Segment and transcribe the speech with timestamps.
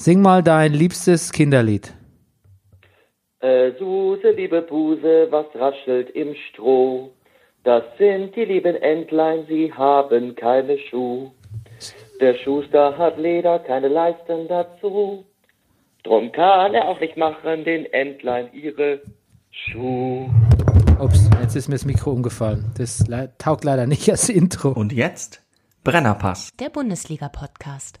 [0.00, 1.92] Sing mal dein liebstes Kinderlied.
[3.40, 7.10] Äh, Suse, liebe Buse, was raschelt im Stroh?
[7.64, 11.32] Das sind die lieben Entlein, sie haben keine Schuh.
[12.18, 15.26] Der Schuster hat Leder, keine Leisten dazu.
[16.02, 19.02] Drum kann er auch nicht machen, den Entlein ihre
[19.50, 20.30] Schuh.
[20.98, 22.72] Ups, jetzt ist mir das Mikro umgefallen.
[22.78, 23.04] Das
[23.36, 24.70] taugt leider nicht als Intro.
[24.70, 25.42] Und jetzt
[25.84, 26.48] Brennerpass.
[26.58, 28.00] Der Bundesliga-Podcast.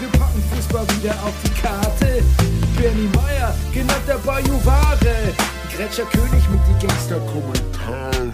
[0.00, 2.22] Wir packen Fußball wieder auf die Karte.
[2.76, 5.34] Bernie Meyer, genannt der Bajuware.
[5.74, 8.32] Gretscher König mit die Gangster-Kommentare.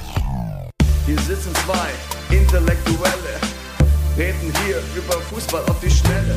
[1.06, 3.40] Hier sitzen zwei Intellektuelle,
[4.16, 6.36] reden hier über Fußball auf die Schnelle.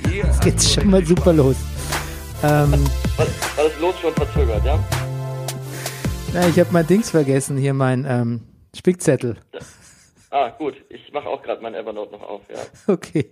[0.43, 1.55] Geht's du schon mal super los.
[2.43, 2.71] Ähm,
[3.15, 4.79] War, war das Los schon verzögert, ja?
[6.33, 8.41] na, ich habe mein Dings vergessen, hier mein ähm,
[8.75, 9.37] Spickzettel.
[10.29, 10.75] Ah, gut.
[10.89, 12.59] Ich mache auch gerade mein Evernote noch auf, ja.
[12.93, 13.31] Okay.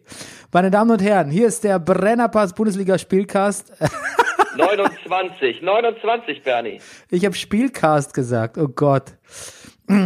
[0.52, 3.71] Meine Damen und Herren, hier ist der Brennerpass Bundesliga Spielcast.
[4.58, 6.81] 29, 29, Bernie.
[7.09, 9.14] Ich habe Spielcast gesagt, oh Gott.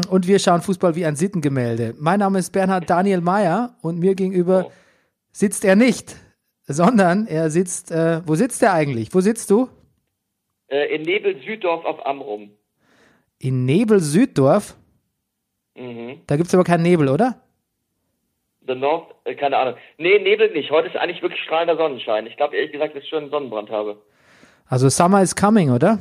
[0.10, 1.94] Und wir schauen Fußball wie ein Sittengemälde.
[2.00, 4.72] Mein Name ist Bernhard Daniel Mayer und mir gegenüber Oh.
[5.32, 6.16] sitzt er nicht,
[6.66, 9.14] sondern er sitzt, äh, wo sitzt er eigentlich?
[9.14, 9.70] Wo sitzt du?
[10.68, 12.52] Äh, in Nebel-Süddorf auf Amrum.
[13.40, 14.76] In Nebel-Süddorf?
[15.76, 16.22] Mhm.
[16.28, 17.42] Da gibt's aber keinen Nebel, oder?
[18.66, 19.76] The North, äh, keine Ahnung.
[19.98, 20.72] Nee, Nebel nicht.
[20.72, 22.28] Heute ist eigentlich wirklich strahlender Sonnenschein.
[22.28, 24.02] Ich glaube ehrlich gesagt, dass ich schon einen Sonnenbrand habe.
[24.68, 26.00] Also Summer is coming, oder?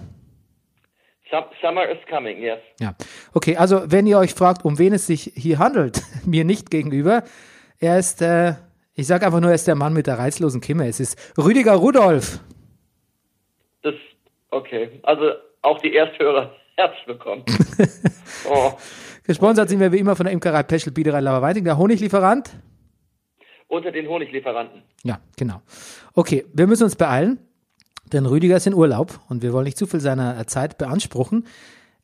[1.31, 2.61] Sum Summer is coming, yes.
[2.79, 2.95] Ja.
[3.33, 7.25] Okay, also wenn ihr euch fragt, um wen es sich hier handelt, mir nicht gegenüber,
[7.81, 8.55] er ist, äh,
[8.95, 10.87] ich sag einfach nur, er ist der Mann mit der reizlosen Kimme.
[10.87, 12.41] Es ist Rüdiger Rudolf.
[13.83, 13.95] Das,
[14.51, 15.01] okay.
[15.03, 15.33] Also
[15.63, 17.45] auch die Ersthörer, herzlich willkommen.
[18.49, 18.73] oh.
[19.25, 22.51] Gesponsert sind wir wie immer von der Imkerei Peschel Biederei Lauerweiting, der Honiglieferant.
[23.69, 24.83] Unter den Honiglieferanten.
[25.05, 25.63] Ja, genau.
[26.15, 27.39] Okay, wir müssen uns beeilen,
[28.13, 31.47] denn Rüdiger ist in Urlaub und wir wollen nicht zu viel seiner äh, Zeit beanspruchen.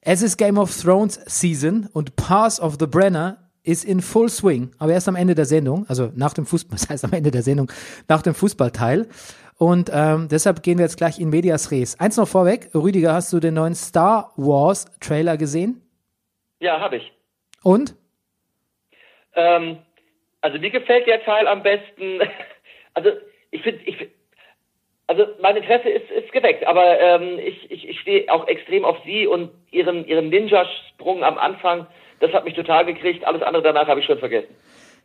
[0.00, 4.70] Es ist Game of Thrones Season und Pass of the Brenner ist in full swing,
[4.78, 7.42] aber erst am Ende der Sendung, also nach dem Fußball, das heißt am Ende der
[7.42, 7.70] Sendung,
[8.08, 9.08] nach dem Fußballteil.
[9.58, 11.98] Und ähm, deshalb gehen wir jetzt gleich in Medias Res.
[12.00, 15.82] Eins noch vorweg, Rüdiger, hast du den neuen Star Wars Trailer gesehen?
[16.60, 17.12] Ja, habe ich.
[17.62, 17.94] Und?
[19.34, 19.78] Ähm,
[20.40, 22.20] also mir gefällt der Teil am besten.
[22.94, 23.10] Also
[23.52, 24.10] ich finde, ich, find-
[25.06, 28.96] also mein Interesse ist, ist geweckt, aber ähm, ich, ich, ich stehe auch extrem auf
[29.04, 31.86] sie und ihren, ihren Ninja-Sprung am Anfang.
[32.20, 33.24] Das hat mich total gekriegt.
[33.24, 34.48] Alles andere danach habe ich schon vergessen.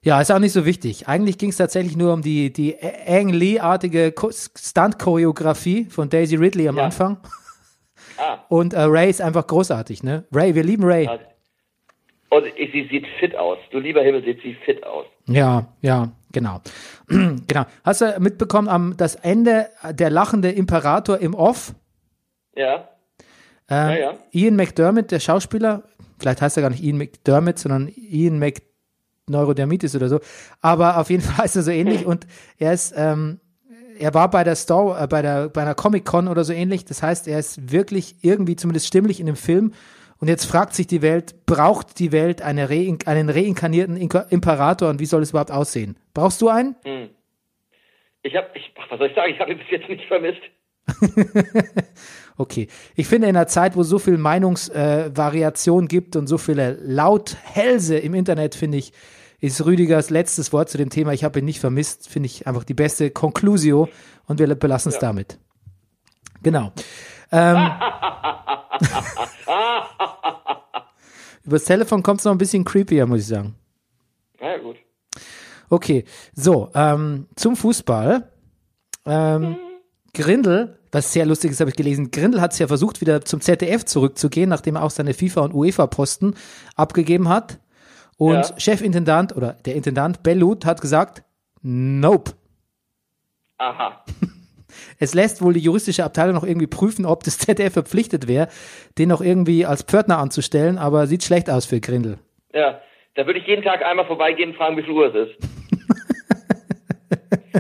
[0.02, 1.08] Ja, ist auch nicht so wichtig.
[1.08, 2.76] Eigentlich ging es tatsächlich nur um die, die
[3.08, 6.86] Ang Lee-artige Stunt-Choreografie von Daisy Ridley am Ja.
[6.86, 7.18] Anfang.
[8.18, 8.40] Ah.
[8.50, 10.26] Und äh, Ray ist einfach großartig, ne?
[10.32, 11.10] Ray, wir lieben Ray.
[12.30, 13.58] Und sie sieht fit aus.
[13.72, 15.06] Du lieber Himmel, sieht sie fit aus.
[15.28, 16.62] Ja, ja, genau.
[17.08, 17.66] genau.
[17.84, 21.74] Hast du mitbekommen, am das Ende der lachende Imperator im Off?
[22.56, 22.90] Ja.
[23.70, 24.18] Ähm, Ja, ja.
[24.32, 25.84] Ian McDermott, der Schauspieler,
[26.20, 30.20] vielleicht heißt er gar nicht Ian McDermott, sondern Ian McNeurodermitis oder so,
[30.62, 33.40] aber auf jeden Fall ist er so ähnlich und er ist, ähm,
[34.00, 37.02] er war bei der Star, äh, bei der, bei einer Comic-Con oder so ähnlich, das
[37.04, 39.74] heißt, er ist wirklich irgendwie zumindest stimmlich in dem Film
[40.18, 44.90] und jetzt fragt sich die Welt, braucht die Welt eine Rein einen reinkarnierten Inka- Imperator
[44.90, 45.98] und wie soll es überhaupt aussehen?
[46.14, 46.76] Brauchst du einen?
[48.22, 49.34] Ich habe, ich, ach, was soll ich sagen?
[49.34, 50.42] Ich habe ihn bis jetzt nicht vermisst.
[52.44, 52.68] Okay.
[52.96, 56.74] Ich finde, in einer Zeit, wo es so viel Meinungsvariation äh, gibt und so viele
[56.82, 58.92] Lauthälse im Internet, finde ich,
[59.40, 62.66] ist Rüdigers letztes Wort zu dem Thema, ich habe ihn nicht vermisst, finde ich einfach
[62.66, 63.88] die beste Conclusio
[64.26, 65.40] und wir belassen es damit.
[66.42, 66.74] Genau.
[67.32, 67.56] Ähm,
[71.46, 73.56] übers Telefon kommt es noch ein bisschen creepier, muss ich sagen.
[74.42, 74.76] Na ja, gut.
[75.70, 76.04] Okay,
[76.34, 78.30] so, ähm, zum Fußball.
[79.06, 79.56] ähm,
[80.14, 83.42] Grindel, was sehr lustig ist, habe ich gelesen, Grindel hat es ja versucht, wieder zum
[83.42, 86.36] ZDF zurückzugehen, nachdem er auch seine FIFA- und UEFA-Posten
[86.76, 87.60] abgegeben hat.
[88.18, 88.60] Und Ja.
[88.60, 91.24] Chefintendant oder der Intendant Bellut hat gesagt,
[91.62, 92.34] nope.
[93.58, 94.04] Aha.
[94.98, 98.48] Es lässt wohl die juristische Abteilung noch irgendwie prüfen, ob das ZDF verpflichtet wäre,
[98.98, 102.18] den noch irgendwie als Pförtner anzustellen, aber sieht schlecht aus für Grindel.
[102.54, 102.82] Ja,
[103.16, 105.38] da würde ich jeden Tag einmal vorbeigehen und fragen, wie viel Uhr es ist.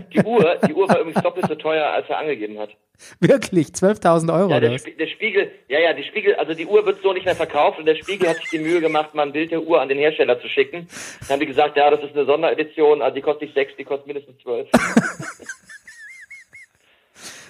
[0.13, 2.69] die Uhr, die Uhr war übrigens doppelt so teuer, als er angegeben hat.
[3.19, 4.77] Wirklich, 12.000 Euro Ja, der?
[4.79, 7.79] Spie- der Spiegel, ja, ja, die Spiegel, also die Uhr wird so nicht mehr verkauft
[7.79, 9.97] und der Spiegel hat sich die Mühe gemacht, mal ein Bild der Uhr an den
[9.97, 10.87] Hersteller zu schicken.
[11.21, 13.83] Dann haben die gesagt, ja, das ist eine Sonderedition, also die kostet nicht sechs, die
[13.83, 14.67] kostet mindestens zwölf.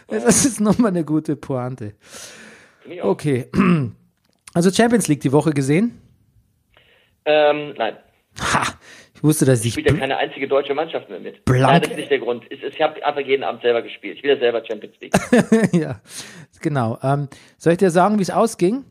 [0.08, 1.94] Das ist nochmal eine gute Pointe.
[3.02, 3.50] Okay.
[4.56, 6.00] Also Champions League die Woche gesehen?
[7.26, 7.98] Ähm, nein,
[8.40, 8.68] Ha!
[9.24, 9.72] Ich wusste, dass ich.
[9.72, 11.46] spielt ja keine einzige deutsche Mannschaft mehr mit.
[11.46, 12.44] Blank- Nein, das ist nicht der Grund.
[12.50, 14.18] Ich, ich habe einfach jeden Abend selber gespielt.
[14.18, 15.14] Ich will ja selber Champions League.
[15.72, 16.02] ja,
[16.62, 16.98] genau.
[17.02, 18.84] Ähm, soll ich dir sagen, wie es ausging?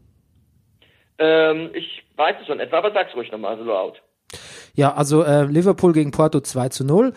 [1.19, 4.00] ähm, ich weiß es schon etwa, aber sag's ruhig nochmal, so laut.
[4.75, 7.12] Ja, also äh, Liverpool gegen Porto 2 zu 0.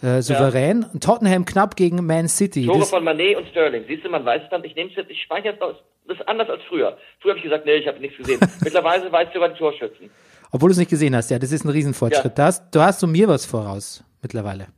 [0.00, 0.86] Äh, souverän.
[1.00, 2.66] Tottenham knapp gegen Man City.
[2.66, 3.84] Tore Das, von Manet und Sterling.
[3.88, 5.74] Siehst du, man weiß es dann, ich nehme es jetzt, ich speichere es aus.
[6.06, 6.96] Das ist anders als früher.
[7.20, 8.40] Früher habe ich gesagt, nee, ich habe nichts gesehen.
[8.62, 10.10] Mittlerweile weißt du über die Torschützen.
[10.52, 12.24] Obwohl du es nicht gesehen hast, ja, das ist ein Riesenfortschritt.
[12.24, 12.30] Ja.
[12.36, 14.68] Da, hast, da hast du mir was voraus mittlerweile.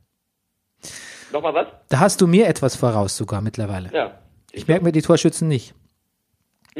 [1.31, 1.67] Nochmal was?
[1.89, 3.91] Da hast du mir etwas voraus sogar mittlerweile.
[3.93, 4.19] Ja.
[4.51, 5.75] Ich merke mir die Torschützen nicht.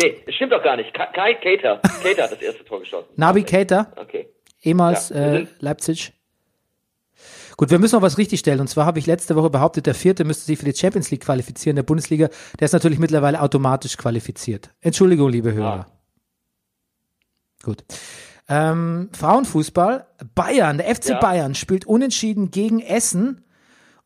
[0.01, 0.93] Nee, das stimmt doch gar nicht.
[0.93, 1.77] Ka- Kai Cater.
[2.03, 3.09] Cater hat das erste Tor geschossen.
[3.15, 3.43] Nabi.
[3.43, 4.27] Keita, Okay.
[4.61, 6.13] ehemals Ja, äh, Leipzig.
[7.57, 8.59] Gut, wir müssen noch was richtigstellen.
[8.59, 11.23] Und zwar habe ich letzte Woche behauptet, der Vierte müsste sich für die Champions League
[11.23, 12.27] qualifizieren, der Bundesliga.
[12.59, 14.71] Der ist natürlich mittlerweile automatisch qualifiziert.
[14.81, 15.85] Entschuldigung, liebe Hörer.
[17.63, 17.83] Gut.
[18.47, 20.05] Ähm, Frauenfußball.
[20.35, 21.19] Bayern, der FC Ja.
[21.19, 23.43] Bayern spielt unentschieden gegen Essen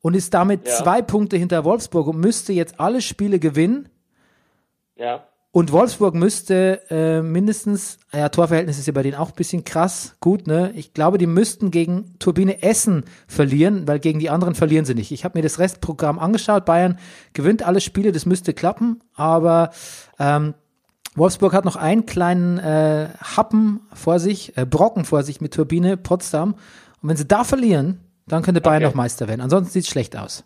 [0.01, 0.75] und ist damit Ja.
[0.75, 3.89] zwei Punkte hinter Wolfsburg und müsste jetzt alle Spiele gewinnen.
[4.95, 5.25] Ja.
[5.51, 10.15] Und Wolfsburg müsste äh, mindestens, ja, Torverhältnis ist ja bei denen auch ein bisschen krass,
[10.19, 10.71] gut, ne?
[10.75, 15.11] Ich glaube, die müssten gegen Turbine Essen verlieren, weil gegen die anderen verlieren sie nicht.
[15.11, 16.65] Ich habe mir das Restprogramm angeschaut.
[16.65, 16.99] Bayern
[17.33, 19.71] gewinnt alle Spiele, das müsste klappen, aber
[20.19, 20.53] ähm,
[21.19, 25.97] Wolfsburg hat noch einen kleinen äh, Happen vor sich, äh, Brocken vor sich mit Turbine
[25.97, 26.53] Potsdam.
[27.01, 28.85] Und wenn sie da verlieren, dann könnte Bayern Okay.
[28.91, 29.41] noch Meister werden.
[29.41, 30.43] Ansonsten sieht es schlecht aus.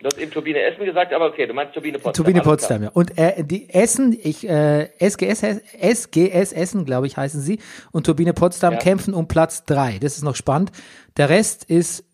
[0.00, 2.12] Du hast eben Turbine Essen gesagt, aber okay, du meinst Turbine Potsdam.
[2.12, 2.90] Turbine Potsdam, ja.
[2.90, 7.58] Und äh, die Essen, ich, äh, SGS, SGS Essen, glaube ich, heißen sie,
[7.90, 8.78] und Turbine Potsdam Ja.
[8.78, 9.98] kämpfen um Platz drei.
[9.98, 10.70] Das ist noch spannend.
[11.16, 12.04] Der Rest ist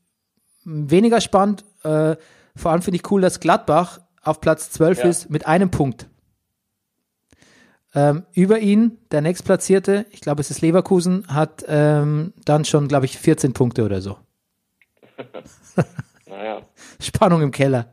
[0.64, 1.64] weniger spannend.
[1.82, 2.16] Äh,
[2.56, 5.10] vor allem finde ich cool, dass Gladbach auf Platz 12 Ja.
[5.10, 6.06] ist mit einem Punkt.
[7.94, 13.06] Ähm, über ihn, der nächstplatzierte, ich glaube, es ist Leverkusen, hat ähm, dann schon, glaube
[13.06, 14.18] ich, 14 Punkte oder so.
[16.26, 16.62] Naja,
[16.98, 17.92] Spannung im Keller.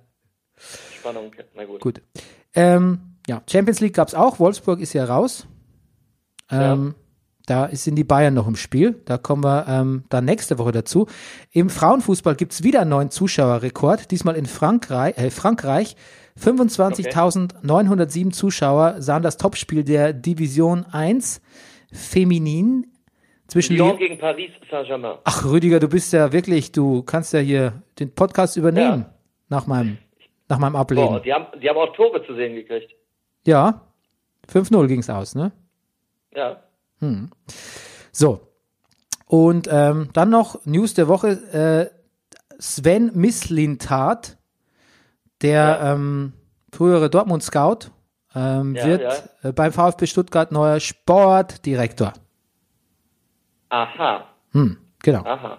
[0.97, 1.31] Spannung.
[1.55, 1.81] Na gut.
[1.81, 2.01] Gut.
[2.55, 4.39] Ähm, ja, Champions League gab's auch.
[4.39, 5.45] Wolfsburg ist ja raus.
[6.49, 6.95] Ähm,
[7.45, 9.01] Da sind die Bayern noch im Spiel.
[9.05, 11.07] Da kommen wir ähm, dann nächste Woche dazu.
[11.51, 14.09] Im Frauenfußball gibt's wieder einen neuen Zuschauerrekord.
[14.09, 15.17] Diesmal in Frankreich.
[15.17, 15.95] Äh, Frankreich.
[16.39, 21.41] 25.907 Zuschauer sahen das Topspiel der Division 1
[21.91, 22.87] Feminin
[23.47, 25.17] zwischen Lyon gegen Paris Saint-Germain.
[25.23, 29.13] Ach, Rüdiger, du bist ja wirklich, du kannst ja hier den Podcast übernehmen Ja.
[29.49, 29.97] nach meinem
[30.47, 31.05] nach meinem Ableben.
[31.07, 32.91] Boah, die haben, die haben auch Tore zu sehen gekriegt.
[33.47, 33.87] Ja,
[34.51, 35.53] 5-0 ging's aus, ne?
[36.35, 36.61] Ja.
[38.11, 38.41] So.
[39.27, 41.89] Und ähm, dann noch News der Woche.
[41.91, 42.01] Äh,
[42.59, 44.37] Sven Mislintat,
[45.41, 45.93] der Ja.
[45.93, 46.33] ähm,
[46.73, 47.91] frühere Dortmund-Scout,
[48.35, 49.01] ähm, Ja, wird
[49.43, 49.49] ja.
[49.49, 52.13] Äh, beim VfB Stuttgart neuer Sportdirektor.
[53.69, 54.25] Aha.
[54.51, 55.23] Hm, genau.
[55.23, 55.57] Aha.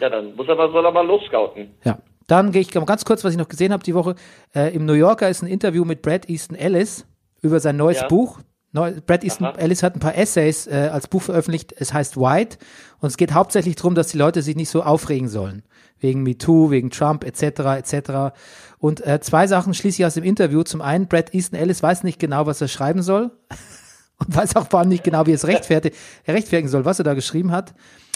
[0.00, 1.74] Ja, dann muss aber, soll er mal losscouten.
[1.84, 1.98] Ja.
[2.26, 4.14] Dann gehe ich ganz kurz, was ich noch gesehen habe die Woche.
[4.54, 7.06] Äh, Im New Yorker ist ein Interview mit Brad Easton Ellis
[7.42, 8.06] über sein neues.
[8.08, 8.38] Buch.
[8.72, 9.58] Brad Easton Aha.
[9.58, 11.74] Ellis hat ein paar Essays äh, als Buch veröffentlicht.
[11.76, 12.56] Es heißt White.
[13.00, 15.62] Und es geht hauptsächlich darum, dass die Leute sich nicht so aufregen sollen.
[16.00, 17.42] Wegen MeToo, wegen Trump, etc.,
[17.78, 18.34] etc.
[18.78, 20.62] Und äh, zwei Sachen schließe ich aus dem Interview.
[20.62, 23.30] Zum einen, Brad Easton Ellis weiß nicht genau, was er schreiben soll.
[24.18, 25.96] Und weiß auch vor allem nicht genau, wie er es rechtfertigen,
[26.28, 27.74] rechtfertigen soll, was er da geschrieben hat.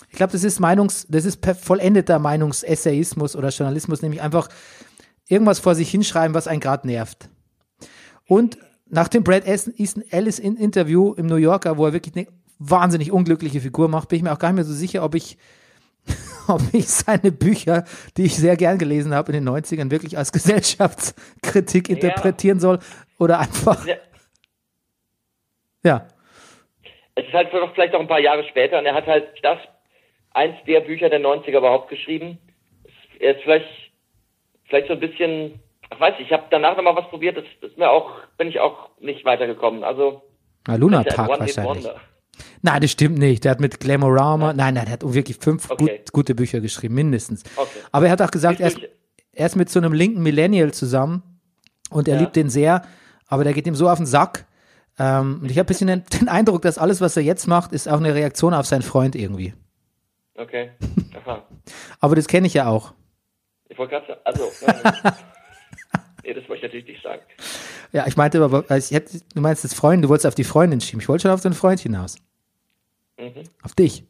[0.09, 4.49] Ich glaube, das ist Meinungs, das ist vollendeter Meinungsessayismus oder Journalismus, nämlich einfach
[5.27, 7.29] irgendwas vor sich hinschreiben, was einen gerade nervt.
[8.29, 8.57] Und
[8.89, 12.27] nach dem Brad Easton Ellis in Interview im New Yorker, wo er wirklich eine
[12.59, 15.37] wahnsinnig unglückliche Figur macht, bin ich mir auch gar nicht mehr so sicher, ob ich,
[16.49, 17.85] ob ich seine Bücher,
[18.17, 22.79] die ich sehr gern gelesen habe in den 90ern, wirklich als Gesellschaftskritik interpretieren soll
[23.19, 23.97] oder einfach, Ja.
[25.83, 26.09] ja.
[27.15, 29.59] Es ist halt vielleicht auch ein paar Jahre später und er hat halt das,
[30.33, 32.39] eins der Bücher der 90er überhaupt geschrieben.
[33.19, 33.87] Er ist vielleicht
[34.69, 35.61] vielleicht so ein bisschen,
[35.93, 38.91] ich weiß ich habe danach nochmal was probiert, das ist mir auch, bin ich auch
[39.01, 39.85] nicht weitergekommen.
[39.85, 40.23] Also
[40.67, 41.87] Na, Luna ja Park wahrscheinlich.
[42.61, 43.45] Nein, das stimmt nicht.
[43.45, 45.99] Der hat mit Glamorama, nein, nein, der hat wirklich fünf Okay.
[45.99, 47.45] gut, gute Bücher geschrieben, mindestens.
[47.57, 47.79] Okay.
[47.93, 48.81] Aber er hat auch gesagt, er ist,
[49.33, 51.23] er ist mit so einem linken Millennial zusammen
[51.91, 52.21] und er Ja.
[52.21, 52.83] liebt den sehr,
[53.29, 54.45] aber der geht ihm so auf den Sack.
[54.99, 57.73] Ähm, und ich habe ein bisschen den, den Eindruck, dass alles, was er jetzt macht,
[57.73, 59.55] ist auch eine Reaktion auf seinen Freund irgendwie.
[60.35, 60.73] Okay.
[61.25, 61.43] Aha.
[62.01, 62.93] Aber das kenne ich ja auch.
[63.69, 64.45] Ich wollte gerade sagen, also,
[66.27, 67.23] nee, das wollte ich natürlich nicht sagen.
[67.93, 70.81] Ja, ich meinte aber, ich hätte, du meinst das Freund, du wolltest auf die Freundin
[70.81, 71.01] schieben.
[71.01, 72.17] Ich wollte schon auf den Freund hinaus.
[73.19, 73.45] Mhm.
[73.63, 74.05] Auf dich.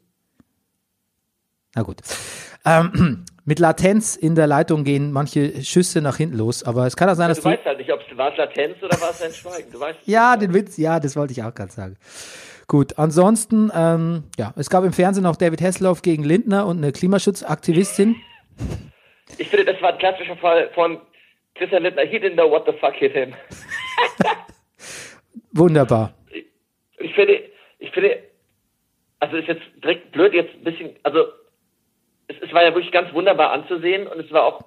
[1.75, 1.97] Na gut.
[2.65, 7.09] Ähm, mit Latenz in der Leitung gehen manche Schüsse nach hinten los, aber es kann
[7.09, 7.49] auch sein, dass Du du.
[7.51, 9.71] weißt halt nicht, ob es war Latenz oder war es ein Schweigen.
[9.71, 10.41] Du weißt Ja, nicht.
[10.49, 11.95] den Witz, ja, das wollte ich auch gerade sagen.
[12.67, 16.91] Gut, ansonsten, ähm, ja, es gab im Fernsehen noch David Hasselhoff gegen Lindner und eine
[16.91, 18.17] Klimaschutzaktivistin.
[19.37, 20.99] Ich finde, das war ein klassischer Fall von
[21.57, 22.05] Christian Lindner.
[22.05, 23.33] He didn't know what the fuck hit him.
[25.51, 26.13] Wunderbar.
[26.99, 27.43] Ich finde,
[27.79, 28.23] ich finde,
[29.19, 31.25] also ist jetzt direkt blöd, jetzt ein bisschen, also
[32.27, 34.61] es, es war ja wirklich ganz wunderbar anzusehen und es war auch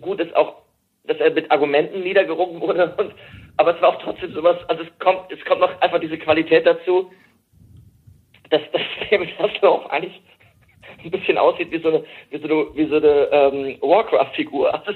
[0.00, 0.62] gut, dass auch,
[1.04, 3.14] dass er mit Argumenten niedergerungen wurde und
[3.58, 6.66] aber es war auch trotzdem sowas, also es kommt, es kommt noch einfach diese Qualität
[6.66, 7.10] dazu,
[8.50, 10.20] dass, dass David Hasselhoff eigentlich
[11.02, 14.74] ein bisschen aussieht wie so eine, wie so eine, wie so eine ähm, Warcraft-Figur.
[14.74, 14.92] Also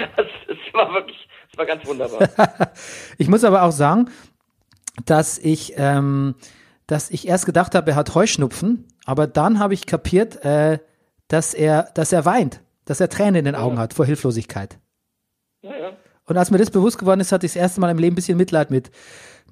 [0.16, 2.28] es, es war wirklich, es war ganz wunderbar.
[3.18, 4.10] Ich muss aber auch sagen,
[5.06, 6.34] dass ich, ähm,
[6.86, 10.78] dass ich erst gedacht habe, er hat Heuschnupfen, aber dann habe ich kapiert, äh,
[11.28, 14.78] dass er, dass er weint, dass er Tränen in den Augen hat vor Hilflosigkeit.
[15.62, 15.92] Ja, ja.
[16.24, 18.16] Und als mir das bewusst geworden ist, hatte ich das erste Mal im Leben ein
[18.16, 18.90] bisschen Mitleid mit,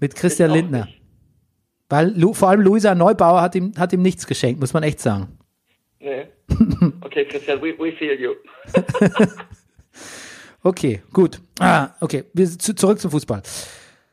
[0.01, 0.87] mit Christian Lindner.
[0.87, 1.03] nicht.
[1.89, 5.01] Weil Lu, vor allem Luisa Neubauer hat ihm, hat ihm nichts geschenkt, muss man echt
[5.01, 5.39] sagen.
[6.01, 6.27] Nee.
[7.01, 8.35] Okay, Christian, we, we feel you.
[10.69, 11.41] Okay, gut.
[11.61, 13.41] Ah, okay, wir zu, zurück zum Fußball.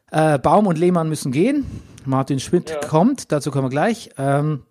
[0.10, 1.66] Äh, Baum und Lehmann müssen gehen.
[2.06, 2.80] Martin Schmidt Ja.
[2.80, 4.12] kommt, dazu kommen wir gleich.
[4.18, 4.64] Ähm,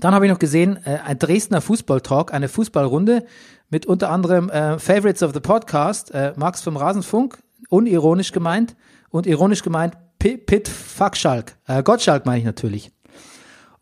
[0.00, 3.24] dann habe ich noch gesehen, äh, ein Dresdner Fußballtalk, eine Fußballrunde
[3.68, 8.74] mit unter anderem äh, Favorites of the Podcast, äh, Max vom Rasenfunk, unironisch gemeint
[9.10, 12.90] und ironisch gemeint P Pitt Fuckschalk, äh, Gottschalk meine ich natürlich.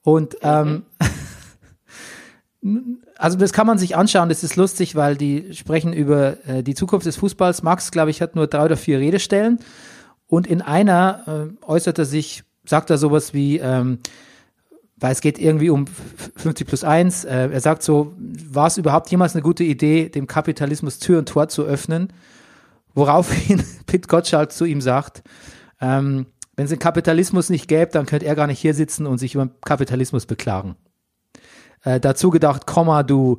[0.02, 0.82] Und ähm,
[3.18, 6.74] also das kann man sich anschauen, das ist lustig, weil die sprechen über äh, die
[6.74, 7.64] Zukunft des Fußballs.
[7.64, 9.58] Max, glaube ich, hat nur drei oder vier Redestellen
[10.28, 13.98] und in einer äh, äußert er sich, sagt er sowas wie, ähm,
[14.96, 15.86] weil es geht irgendwie um
[16.36, 20.28] 50 plus 1, äh, er sagt so, war es überhaupt jemals eine gute Idee, dem
[20.28, 22.12] Kapitalismus Tür und Tor zu öffnen?
[22.94, 25.24] Woraufhin Pitt Gottschalk zu ihm sagt,
[25.80, 29.18] ähm, wenn es den Kapitalismus nicht gäbe, dann könnte er gar nicht hier sitzen und
[29.18, 30.76] sich über den Kapitalismus beklagen.
[31.88, 33.38] Äh, dazu gedacht, Komma, du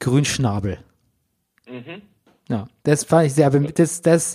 [0.00, 0.78] Grünschnabel.
[2.48, 4.34] Ja, das fand ich sehr, das, das,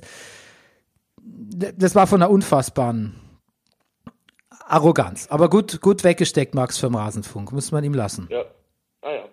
[1.26, 3.16] das war von einer unfassbaren
[4.66, 5.28] Arroganz.
[5.30, 8.30] Aber gut, gut weggesteckt, Max vom Rasenfunk, muss man ihm lassen.
[8.32, 8.46] Ja.
[9.02, 9.24] Ah ja.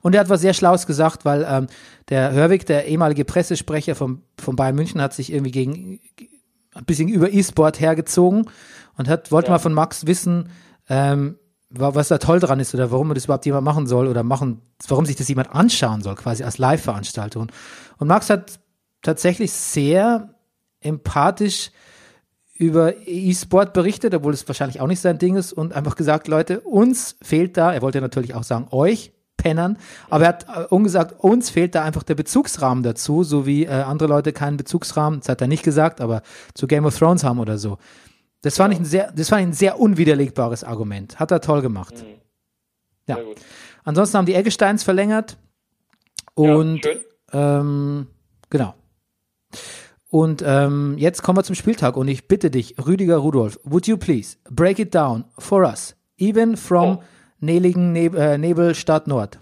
[0.00, 1.66] Und er hat was sehr Schlaues gesagt, weil ähm,
[2.08, 6.00] der Hörwig, der ehemalige Pressesprecher vom, von Bayern München, hat sich irgendwie gegen
[6.72, 8.48] ein bisschen über E-Sport hergezogen
[8.96, 9.54] und hat, wollte Ja.
[9.54, 10.48] mal von Max wissen,
[10.88, 11.38] ähm,
[11.70, 15.04] was da toll dran ist oder warum das überhaupt jemand machen soll oder machen, warum
[15.04, 17.48] sich das jemand anschauen soll, quasi als Live-Veranstaltung.
[17.98, 18.58] Und Max hat
[19.02, 20.34] tatsächlich sehr
[20.80, 21.70] empathisch
[22.54, 26.60] über E-Sport berichtet, obwohl es wahrscheinlich auch nicht sein Ding ist und einfach gesagt, Leute,
[26.60, 29.78] uns fehlt da, er wollte natürlich auch sagen, euch, Pennern,
[30.10, 33.70] aber er hat äh, ungesagt, uns fehlt da einfach der Bezugsrahmen dazu, so wie äh,
[33.70, 36.22] andere Leute keinen Bezugsrahmen, das hat er nicht gesagt, aber
[36.54, 37.78] zu Game of Thrones haben oder so.
[38.42, 41.18] Das fand ich ein sehr, das fand ich ein sehr unwiderlegbares Argument.
[41.18, 41.94] Hat er toll gemacht.
[43.06, 43.16] Ja.
[43.16, 43.36] Sehr gut.
[43.84, 45.38] Ansonsten haben die Eggesteins verlängert
[46.38, 47.00] Ja, und schön.
[47.32, 48.06] ähm,
[48.50, 48.74] genau.
[50.10, 53.96] Und ähm, jetzt kommen wir zum Spieltag und ich bitte dich, Rüdiger Rudolf, would you
[53.98, 57.02] please break it down for us, even from Oh.
[57.40, 59.38] Neligen Neb äh, Nebel Stadt Nord.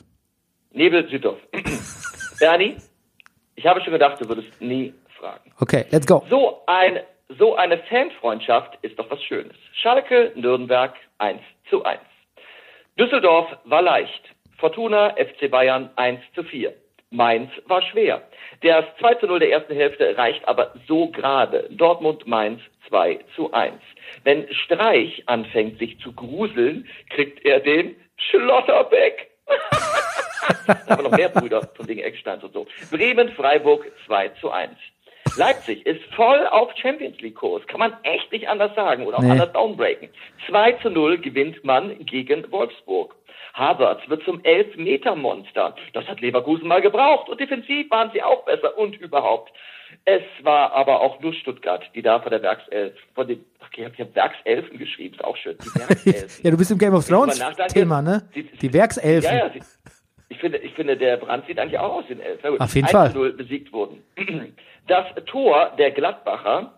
[0.73, 1.38] Nebel Südorf.
[2.38, 2.76] Bernie,
[3.55, 5.50] ich habe schon gedacht, du würdest nie fragen.
[5.59, 6.23] Okay, let's go.
[6.29, 9.56] So ein, so eine Fanfreundschaft ist doch was Schönes.
[9.73, 12.00] Schalke, Nürnberg 1 zu 1.
[12.99, 14.23] Düsseldorf war leicht.
[14.59, 16.73] Fortuna, FC Bayern 1 zu 4.
[17.11, 18.23] Mainz war schwer.
[18.62, 21.68] Das 2 zu 0 der ersten Hälfte reicht aber so gerade.
[21.71, 23.75] Dortmund, Mainz 2 zu 1.
[24.25, 29.30] Wenn Streich anfängt, sich zu gruseln, kriegt er den Schlotterbeck.
[30.87, 32.66] Wir noch mehr Brüder von wegen Ecksteins und so.
[32.90, 34.76] Bremen, Freiburg 2 zu 1.
[35.37, 37.66] Leipzig ist voll auf Champions League Kurs.
[37.66, 39.30] Kann man echt nicht anders sagen oder auch Nee.
[39.33, 40.09] anders downbreaken.
[40.49, 43.14] 2 zu 0 gewinnt man gegen Wolfsburg.
[43.54, 45.75] Havertz wird zum Elf-Meter-Monster.
[45.95, 49.50] Das hat Leverkusen mal gebraucht und defensiv waren sie auch besser und überhaupt.
[50.04, 54.00] Es war aber auch nur Stuttgart, die da von der Werkself, von den, okay, ich
[54.00, 55.56] habe Werkselfen geschrieben, ist auch schön.
[55.64, 56.45] Die Werkselfen.
[56.45, 57.42] Ja, du bist im Game of Thrones
[57.73, 58.28] Thema, ne?
[58.35, 59.30] sieht- Die Werkselfen.
[59.30, 59.52] Ja, ja,
[60.28, 62.45] ich finde, ich finde, der Brand sieht eigentlich auch aus wie ein Elf.
[62.45, 63.12] Auf jeden 1 Fall.
[63.12, 64.02] zu 0 besiegt wurden.
[64.88, 66.73] Das Tor der Gladbacher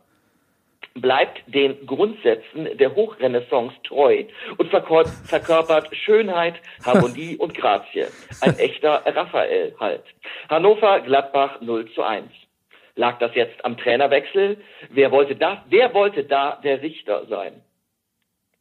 [0.95, 4.25] bleibt den Grundsätzen der Hochrenaissance treu
[4.57, 4.71] und
[5.25, 6.55] verkörpert Schönheit,
[6.87, 8.07] Harmonie und Grazie.
[8.41, 10.05] Ein echter Raphael halt.
[10.49, 12.31] Hannover, Gladbach 0 zu 1.
[12.95, 14.57] Lag das jetzt am Trainerwechsel?
[14.89, 17.63] Wer wollte da, wer wollte da der Richter sein?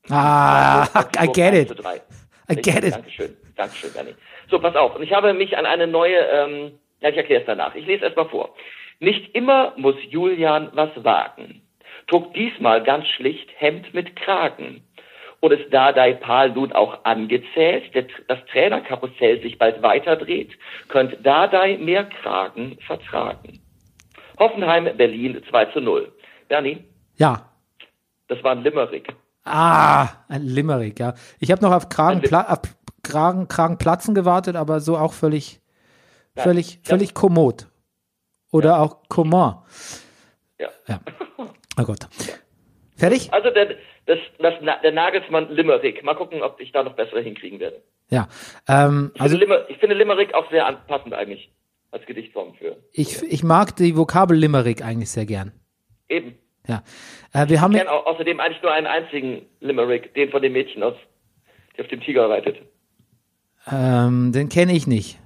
[0.10, 0.86] Ah,
[1.24, 1.68] I get 1 it.
[1.70, 2.02] zu 3.
[2.50, 2.94] I get it.
[2.94, 4.16] Dankeschön, Dankeschön, Danny.
[4.50, 4.96] So, pass auf.
[4.96, 7.76] Und ich habe mich an eine neue, ähm, ja, ich erkläre es danach.
[7.76, 8.56] Ich lese erst mal vor.
[9.00, 11.62] Nicht immer muss Julian was wagen.
[12.08, 14.84] Trug diesmal ganz schlicht Hemd mit Kragen.
[15.40, 20.52] Und ist Dardai Pal nun auch angezählt, der, das Trainerkarussell sich bald weiterdreht,
[20.88, 23.60] könnt Dardai mehr Kragen vertragen.
[24.40, 26.12] Hoffenheim, Berlin 2 zu 0.
[26.48, 26.84] Bernie,
[27.18, 27.50] Ja.
[28.30, 29.14] das war ein Limerick.
[29.46, 31.14] Ah, ein Limerick, ja.
[31.40, 32.60] Ich habe noch auf Kragen, auf
[33.08, 35.62] Kragen, Kragenplatzen gewartet, aber so auch völlig,
[36.36, 36.80] Ja, völlig, ja.
[36.84, 37.68] völlig kommod.
[38.52, 39.56] Oder auch comment.
[40.60, 40.70] Ja.
[40.88, 41.00] Ja.
[41.80, 42.08] Oh Gott.
[42.96, 43.32] Fertig?
[43.34, 46.04] Also der, das, das, der Nagelsmann Limerick.
[46.04, 47.82] Mal gucken, ob ich da noch bessere hinkriegen werde.
[48.10, 48.28] Ja.
[48.68, 51.52] Ähm, Ich, also finde, Limmer, ich finde Limerick auch sehr anpassend eigentlich
[51.92, 52.78] als Gedichtform für.
[52.92, 55.52] ich, ich mag die Vokabel Limerick eigentlich sehr gern.
[56.10, 56.38] Eben.
[56.68, 56.84] Ja.
[57.34, 60.54] Äh, wir haben Ich kenne au außerdem eigentlich nur einen einzigen Limerick, den von dem
[60.54, 60.96] Mädchen aus,
[61.76, 62.58] die auf dem Tiger reitet.
[63.72, 65.20] Ähm, den kenne ich nicht.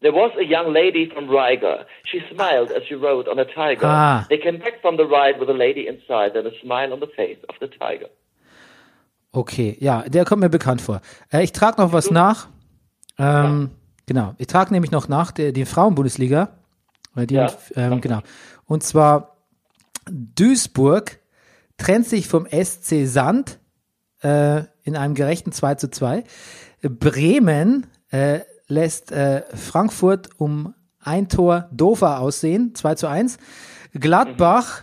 [0.00, 1.86] There was a young lady from Riga.
[2.04, 3.86] She smiled as she rode on a tiger.
[3.86, 4.26] Ah.
[4.28, 7.06] They came back from the ride with a lady inside and a smile on the
[7.06, 8.08] face of the tiger.
[9.32, 11.00] Okay, ja, der kommt mir bekannt vor.
[11.32, 12.48] Äh, ich trage noch was nach.
[13.18, 13.70] Ähm,
[14.06, 16.48] Genau, ich trage nämlich noch nach der, die Frauenbundesliga.
[17.16, 17.52] Äh, Die Ja.
[17.76, 18.18] ähm, genau.
[18.66, 19.36] Und zwar
[20.10, 21.20] Duisburg
[21.78, 23.58] trennt sich vom SC Sand
[24.22, 26.24] äh, in einem gerechten 2 zu 2.
[26.82, 33.38] Bremen äh, lässt äh, Frankfurt um ein Tor doofer aussehen, 2 zu 1.
[33.94, 34.82] Gladbach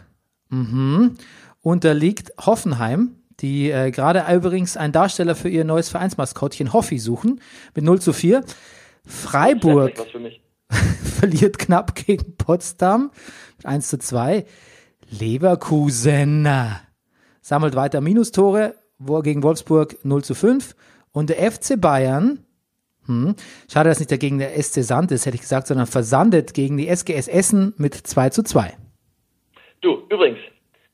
[0.49, 1.15] mhm,
[1.61, 7.41] unterliegt Hoffenheim, die äh, gerade übrigens einen Darsteller für ihr neues Vereinsmaskottchen Hoffi suchen,
[7.73, 8.43] mit 0 zu 4.
[9.05, 9.93] Freiburg
[11.19, 13.11] verliert knapp gegen Potsdam
[13.57, 14.45] mit 1 zu 2.
[15.09, 16.47] Leverkusen
[17.41, 20.75] sammelt weiter Minustore wo- gegen Wolfsburg 0 zu 5.
[21.11, 22.45] Und der FC Bayern,
[23.05, 23.35] hm,
[23.71, 26.87] schade, dass nicht dagegen der SC Sand ist, hätte ich gesagt, sondern versandet gegen die
[26.87, 28.73] SGS Essen mit 2 zu 2.
[29.81, 30.39] Du, übrigens,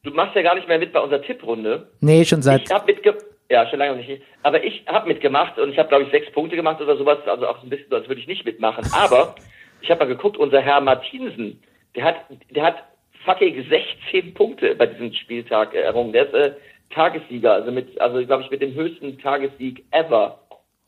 [0.03, 1.91] du machst ja gar nicht mehr mit bei unserer Tipprunde.
[1.99, 3.17] Nee, schon seit, Ich habe mitge
[3.49, 4.23] ja, schon lange nicht.
[4.41, 7.19] Aber ich habe mitgemacht und ich habe, glaube ich, sechs Punkte gemacht oder sowas.
[7.27, 8.85] Also auch ein bisschen, so, als würde ich nicht mitmachen.
[8.93, 9.35] Aber
[9.81, 11.61] ich habe mal geguckt, unser Herr Martinsen,
[11.95, 12.15] der hat,
[12.49, 12.83] der hat
[13.23, 16.13] fucking 16 Punkte bei diesem Spieltag errungen.
[16.13, 16.55] Der ist äh,
[16.89, 20.39] Tagessieger, also mit, also glaube ich, mit dem höchsten Tagessieg ever.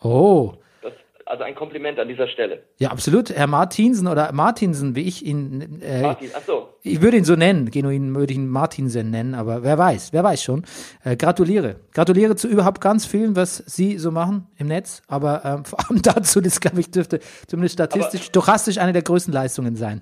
[0.02, 0.94] oh, Das,
[1.26, 2.64] also ein Kompliment an dieser Stelle.
[2.78, 6.70] ja, absolut, Herr Martinsen oder Martinsen, wie ich ihn, äh, Martin, ach so.
[6.84, 10.24] Ich würde ihn so nennen, genuin würde ich ihn Martinsen nennen, aber wer weiß, wer
[10.24, 10.64] weiß schon.
[11.04, 11.82] Äh, gratuliere.
[11.94, 16.02] Gratuliere zu überhaupt ganz vielen, was Sie so machen im Netz, aber ähm, vor allem
[16.02, 20.02] dazu, das glaube ich dürfte zumindest statistisch, stochastisch eine der größten Leistungen sein.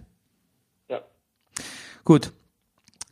[0.90, 1.02] Ja.
[2.04, 2.32] Gut.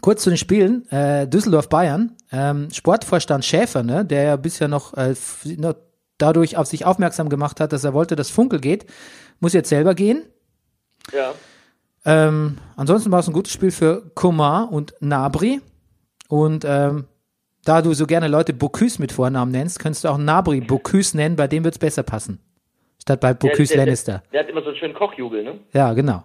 [0.01, 0.85] Kurz zu den Spielen.
[0.91, 2.17] Äh, Düsseldorf-Bayern.
[2.33, 5.13] Ähm, Sportvorstand Schäfer, ne, der ja bisher noch, äh,
[5.57, 5.75] noch
[6.17, 8.87] dadurch auf sich aufmerksam gemacht hat, dass er wollte, dass Funkel geht,
[9.39, 10.23] muss jetzt selber gehen.
[11.11, 11.33] Ja.
[12.05, 15.61] Ähm, ansonsten war es ein gutes Spiel für Komar und Nabri.
[16.27, 17.05] Und ähm,
[17.65, 21.35] da du so gerne Leute Bocuse mit Vornamen nennst, könntest du auch Nabri Bocuse nennen,
[21.35, 22.39] bei dem wird es besser passen.
[22.99, 24.23] Statt bei Bocuse der, der, Lannister.
[24.33, 25.59] der hat immer so einen schönen Kochjubel, ne?
[25.71, 26.23] Ja, genau.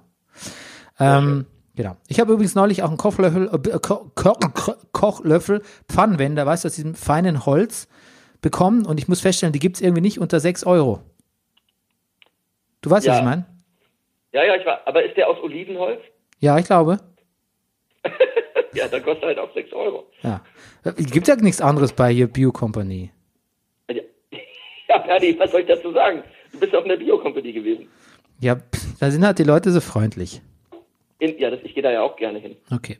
[0.99, 1.45] Ähm,
[1.79, 1.97] genau.
[2.09, 6.69] Ich habe übrigens neulich auch einen Kochlöffel, äh, Ko Ko Ko Kochlöffel, Pfannenwender, weißt du,
[6.69, 7.89] aus diesem feinen Holz
[8.43, 11.01] bekommen und ich muss feststellen, die gibt's irgendwie nicht unter 6 Euro.
[12.83, 13.19] Du weißt, was Ja.
[13.21, 13.47] ich meine?
[14.33, 16.01] Ja, ja, ich war, aber ist der aus Olivenholz?
[16.41, 17.01] Ja, ich glaube.
[18.75, 20.07] Ja, dann kostet er halt auch 6 Euro.
[20.23, 20.41] Ja.
[20.97, 23.11] Gibt ja nichts anderes bei hier Bio Company.
[23.91, 24.03] Ja,
[24.89, 26.23] ja Perdi, was soll ich dazu sagen?
[26.53, 27.89] Du bist auf einer Bio-Company gewesen.
[28.41, 28.57] Ja,
[29.01, 30.41] da sind halt die Leute so freundlich.
[31.19, 32.57] In, ja, das, ich gehe da ja auch gerne hin.
[32.73, 32.99] Okay.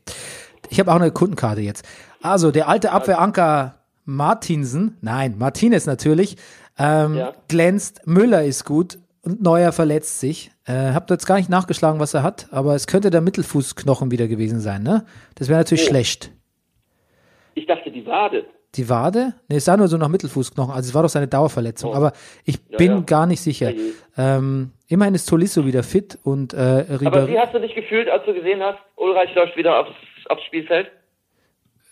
[0.71, 1.87] Ich habe auch eine Kundenkarte jetzt.
[2.21, 6.37] Also, der alte Abwehranker Martinsen, nein, Martinez natürlich,
[6.79, 7.33] ähm, Ja.
[7.49, 10.51] glänzt, Müller ist gut und Neuer verletzt sich.
[10.67, 14.27] Äh, hab jetzt gar nicht nachgeschlagen, was er hat, aber es könnte der Mittelfußknochen wieder
[14.29, 15.05] gewesen sein, ne?
[15.37, 15.89] Das wäre natürlich Oh.
[15.91, 16.33] schlecht.
[17.55, 18.45] Ich dachte, die Wade.
[18.79, 19.35] Die Wade?
[19.49, 21.95] Ne, es sah nur so nach Mittelfußknochen, also es war doch seine Dauerverletzung, Oh.
[21.95, 22.13] aber
[22.45, 23.01] ich Ja, bin ja.
[23.01, 23.71] gar nicht sicher.
[23.71, 23.93] Ja, je.
[24.17, 28.25] Ähm, immerhin ist Tolisso wieder fit und äh, Aber wie hast du dich gefühlt, als
[28.25, 29.91] du gesehen hast, Ulreich läuft wieder aufs,
[30.31, 30.89] aufs Spielfeld?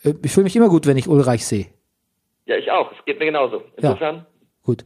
[0.05, 1.66] äh, ich fühle mich immer gut, wenn ich Ulreich sehe.
[2.46, 2.90] Ja, ich auch.
[2.92, 3.62] Es geht mir genauso.
[3.77, 4.25] Insofern,
[4.62, 4.85] Gut.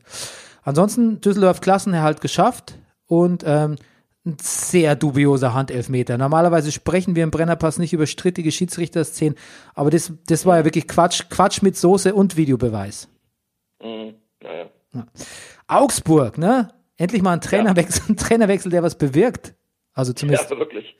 [0.63, 2.75] Ansonsten Düsseldorf Klassenerhalt geschafft
[3.07, 3.77] und ähm,
[4.27, 6.19] ein sehr dubioser Handelfmeter.
[6.19, 9.37] Normalerweise sprechen wir im Brennerpass nicht über strittige Schiedsrichterszenen,
[9.75, 13.09] aber das, das war ja wirklich Quatsch, Quatsch mit Soße und Videobeweis.
[13.83, 14.67] mh, naja.
[15.69, 16.69] Augsburg, ne?
[16.97, 19.55] Endlich mal ein Trainerwechsel, ein Trainerwechsel, der was bewirkt.
[19.95, 20.51] Also zumindest.
[20.51, 20.97] Ja, wirklich.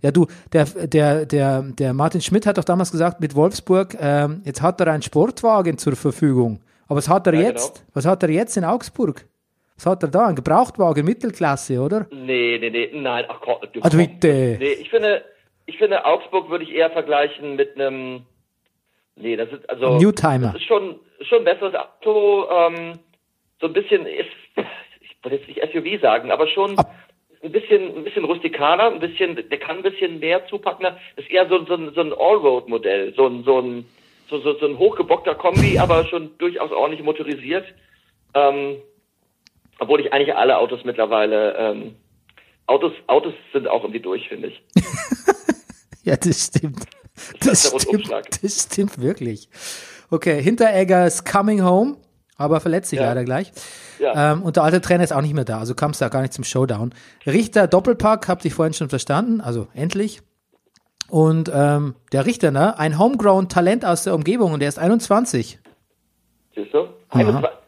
[0.00, 4.42] Ja, du, der, der, der, der Martin Schmidt hat doch damals gesagt, mit Wolfsburg, ähm,
[4.44, 6.60] jetzt hat er einen Sportwagen zur Verfügung.
[6.86, 7.74] Aber was hat er Ja, jetzt?
[7.74, 7.86] genau.
[7.94, 9.26] Was hat er jetzt in Augsburg?
[9.76, 10.26] Was hat er da?
[10.28, 12.06] Ein Gebrauchtwagen, Mittelklasse, oder?
[12.12, 13.68] Nee, nee, nee, nein, ach Gott.
[13.72, 14.56] Du, Also bitte.
[14.60, 15.24] Nee, ich finde,
[15.66, 18.22] ich finde, Augsburg würde ich eher vergleichen mit einem,
[19.16, 20.52] nee, das ist, also, Newtimer.
[20.52, 22.98] das ist schon, schon ein besseres Auto, ähm,
[23.60, 24.28] so ein bisschen, ist,
[25.00, 26.94] ich wollte jetzt nicht SUV sagen, aber schon Ab-
[27.42, 31.30] ein bisschen, ein bisschen rustikaler, ein bisschen, der kann ein bisschen mehr zupacken, das ist
[31.32, 33.86] eher so, so, ein- so ein Allroad-Modell, so ein, so ein,
[34.30, 37.64] so, so, so ein hochgebockter Kombi, aber schon durchaus ordentlich motorisiert,
[38.34, 38.76] ähm,
[39.78, 41.96] obwohl ich eigentlich alle Autos mittlerweile, ähm,
[42.66, 44.62] Autos, Autos sind auch irgendwie durch, finde ich.
[46.06, 46.84] Ja, das stimmt.
[47.40, 48.10] Das Das stimmt,
[48.42, 49.48] das stimmt wirklich.
[50.10, 51.96] Okay, Hinteregger ist coming home,
[52.36, 53.06] aber verletzt sich Ja.
[53.06, 53.52] leider gleich.
[53.98, 54.32] Ja.
[54.32, 56.20] Ähm, und der alte Trainer ist auch nicht mehr da, also kam es da gar
[56.20, 56.92] nicht zum Showdown.
[57.24, 60.20] Richter Doppelpack, habt ihr vorhin schon verstanden, also endlich.
[61.08, 65.58] Und ähm, der Richter, ne, ein homegrown Talent aus der Umgebung und der ist 21.
[66.54, 66.88] Siehst du?
[67.10, 67.58] 21, Gott,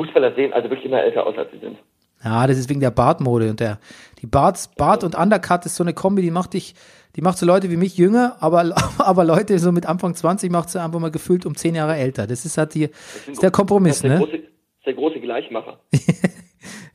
[0.00, 1.78] Fußballer sehen also wirklich immer älter aus, als sie sind.
[2.24, 3.78] Ja, das ist wegen der Bartmode und der
[4.20, 6.74] die Bart, Bart und Undercut ist so eine Kombi, die macht dich,
[7.16, 10.70] die macht so Leute wie mich jünger, aber aber Leute so mit Anfang 20 macht
[10.70, 12.26] sie einfach mal gefühlt um 10 Jahre älter.
[12.26, 12.84] Das ist halt die
[13.26, 14.24] ist der Kompromiss, Das ist der, ne?
[14.24, 15.80] große, ist der große Gleichmacher.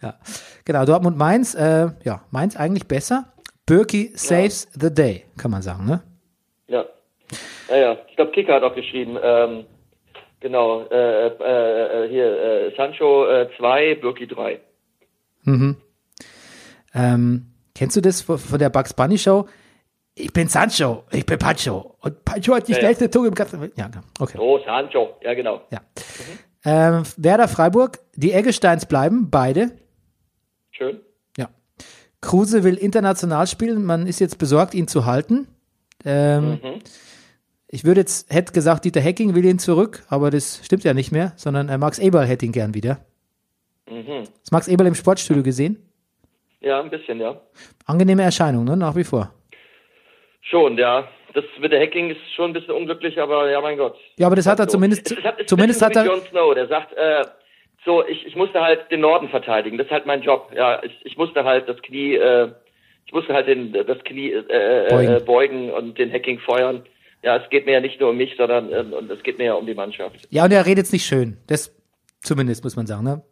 [0.02, 0.20] Ja.
[0.66, 3.34] Genau, Dortmund Mainz, äh, ja, Mainz eigentlich besser.
[3.66, 6.04] Birki saves the day, kann man sagen, ne?
[6.68, 6.86] Ja.
[7.70, 9.66] Naja, ich glaube, Kicker hat auch geschrieben, ähm,
[10.46, 12.26] genau, äh, äh, äh, hier,
[12.70, 13.26] äh, Sancho
[13.58, 14.60] 2, Birki 3.
[16.94, 19.48] Ähm, kennst du das von, von der Bugs Bunny Show?
[20.14, 22.82] Ich bin Sancho, ich bin Pancho und Pancho hat die Ja, ja.
[22.84, 24.04] schnellste Zunge im ganzen Ja, genau.
[24.20, 24.38] okay.
[24.40, 25.62] Oh, Sancho, ja genau.
[25.72, 25.82] Ja.
[26.64, 29.72] Ähm, Werder Freiburg, die Eggesteins bleiben, beide.
[30.72, 31.02] Schön.
[31.38, 31.50] Ja.
[32.22, 35.48] Kruse will international spielen, man ist jetzt besorgt, ihn zu halten.
[36.06, 36.60] Ähm,
[37.76, 41.12] Ich würde jetzt, hätte gesagt, Dieter Hecking will ihn zurück, aber das stimmt ja nicht
[41.12, 43.00] mehr, sondern äh, Max Eberl hätte ihn gern wieder.
[44.40, 45.78] Hast Max Eberl im Sportstudio gesehen?
[46.62, 47.42] Ja, ein bisschen, ja.
[47.86, 48.78] Angenehme Erscheinung, ne?
[48.78, 49.34] Nach wie vor.
[50.40, 51.06] Schon, ja.
[51.34, 53.98] Das mit der Hacking ist schon ein bisschen unglücklich, aber ja, mein Gott.
[54.16, 54.78] Ja, aber das hat er So.
[54.78, 57.26] zumindest, Es, es hat, es zumindest ist hat er, Jon Snow, der sagt, äh,
[57.84, 59.78] so, ich, ich musste halt den Norden verteidigen.
[59.78, 60.50] Das ist halt mein Job.
[60.56, 62.54] Ja, ich, ich musste halt das Knie, äh,
[63.06, 64.96] ich musste halt den, das Knie äh, äh, Beugen.
[64.96, 65.14] beugen.
[65.14, 66.86] Äh, beugen und den Hacking feuern.
[67.26, 69.46] Ja, es geht mir ja nicht nur um mich, sondern äh, und es geht mir
[69.46, 70.16] ja um die Mannschaft.
[70.30, 71.38] ja, und er redet nicht schön.
[71.48, 71.72] Das
[72.22, 73.24] zumindest, muss man sagen, ne?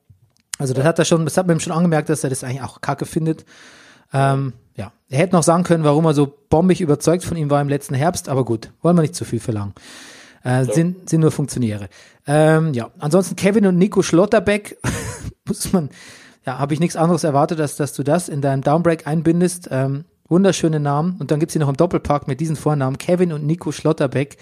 [0.57, 2.63] Also das hat er schon, das hat man ihm schon angemerkt, dass er das eigentlich
[2.63, 3.45] auch kacke findet.
[4.11, 7.61] Ähm, ja, er hätte noch sagen können, warum er so bombig überzeugt von ihm war
[7.61, 9.73] im letzten Herbst, aber gut, wollen wir nicht zu viel verlangen.
[10.43, 11.87] Äh, sind, sind nur Funktionäre.
[12.27, 14.77] Ähm, ja, ansonsten Kevin und Nico Schlotterbeck,
[15.47, 15.89] muss man,
[16.45, 19.69] ja, habe ich nichts anderes erwartet, als dass du das in deinem Downbreak einbindest.
[19.71, 21.17] Ähm, wunderschöne Namen.
[21.19, 24.37] Und dann gibt's hier noch im Doppelpack mit diesen Vornamen, Kevin und Nico Schlotterbeck.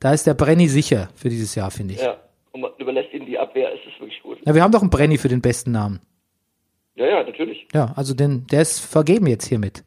[0.00, 2.00] Da ist der Brenny sicher für dieses Jahr, finde ich.
[2.00, 2.06] Ja.
[2.06, 2.16] Ja,
[2.52, 4.38] und man überlässt ihnen die Abwehr, ist es wirklich gut.
[4.44, 6.00] wir haben doch einen Brenny für den besten Namen.
[6.94, 7.66] Ja, ja, natürlich.
[7.72, 9.84] Ja, also den, der ist vergeben jetzt hiermit.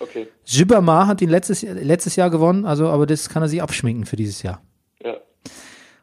[0.00, 0.28] Okay.
[0.44, 4.16] Gibbermar hat ihn letztes, letztes Jahr gewonnen, also, aber das kann er sich abschminken für
[4.16, 4.60] dieses Jahr.
[5.02, 5.16] Ja.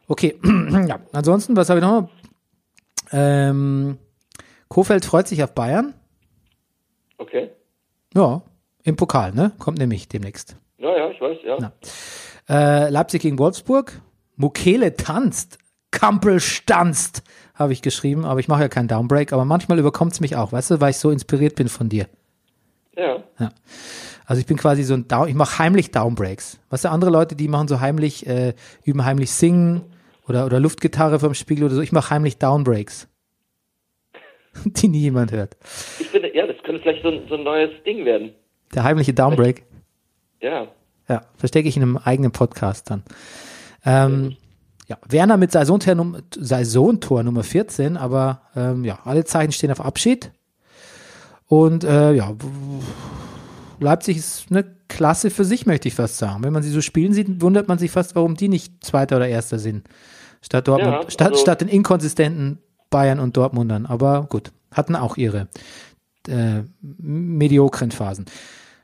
[0.08, 0.36] Okay,
[0.88, 1.00] ja.
[1.12, 2.08] Ansonsten, was habe ich noch?
[3.12, 3.98] Ähm,
[4.68, 5.94] Kofeld freut sich auf Bayern.
[7.18, 7.50] Okay.
[8.14, 8.42] Ja,
[8.84, 9.52] im Pokal, ne?
[9.58, 10.56] Kommt nämlich demnächst.
[10.78, 11.72] Ja, ja, ich weiß, ja.
[12.48, 14.00] Äh, Leipzig gegen Wolfsburg.
[14.36, 15.58] Mukele tanzt.
[15.92, 17.22] Kampel stanzt,
[17.54, 20.50] habe ich geschrieben, aber ich mache ja keinen Downbreak, aber manchmal überkommt es mich auch,
[20.50, 22.06] weißt du, weil ich so inspiriert bin von dir.
[22.96, 23.22] Ja.
[23.38, 23.52] Ja.
[24.24, 26.58] Also ich bin quasi so ein Down, ich mache heimlich Downbreaks.
[26.70, 29.82] Weißt du, andere Leute, die machen so heimlich, äh, üben heimlich singen
[30.26, 31.82] oder, oder Luftgitarre vom Spiegel oder so.
[31.82, 33.08] Ich mache heimlich Downbreaks.
[34.64, 35.56] die nie jemand hört.
[35.98, 38.32] Ich finde, ja, das könnte vielleicht so ein, so ein neues Ding werden.
[38.74, 39.64] Der heimliche Downbreak.
[40.40, 40.66] Ja.
[41.08, 43.02] Ja, verstecke ich in einem eigenen Podcast dann.
[43.84, 44.36] Ähm,
[44.88, 49.80] ja, Werner mit Saisontor, Num- Saisontor Nummer 14, aber ähm, ja, alle Zeichen stehen auf
[49.80, 50.30] Abschied.
[51.46, 52.32] Und äh, ja,
[53.80, 56.42] Leipzig ist eine Klasse für sich, möchte ich fast sagen.
[56.44, 59.28] Wenn man sie so spielen sieht, wundert man sich fast, warum die nicht Zweiter oder
[59.28, 59.86] Erster sind.
[60.40, 62.58] Statt Dortmund, Ja, statt, also- statt den inkonsistenten
[62.90, 63.86] Bayern und Dortmundern.
[63.86, 65.48] Aber gut, hatten auch ihre
[66.28, 68.26] äh, mediokren Phasen.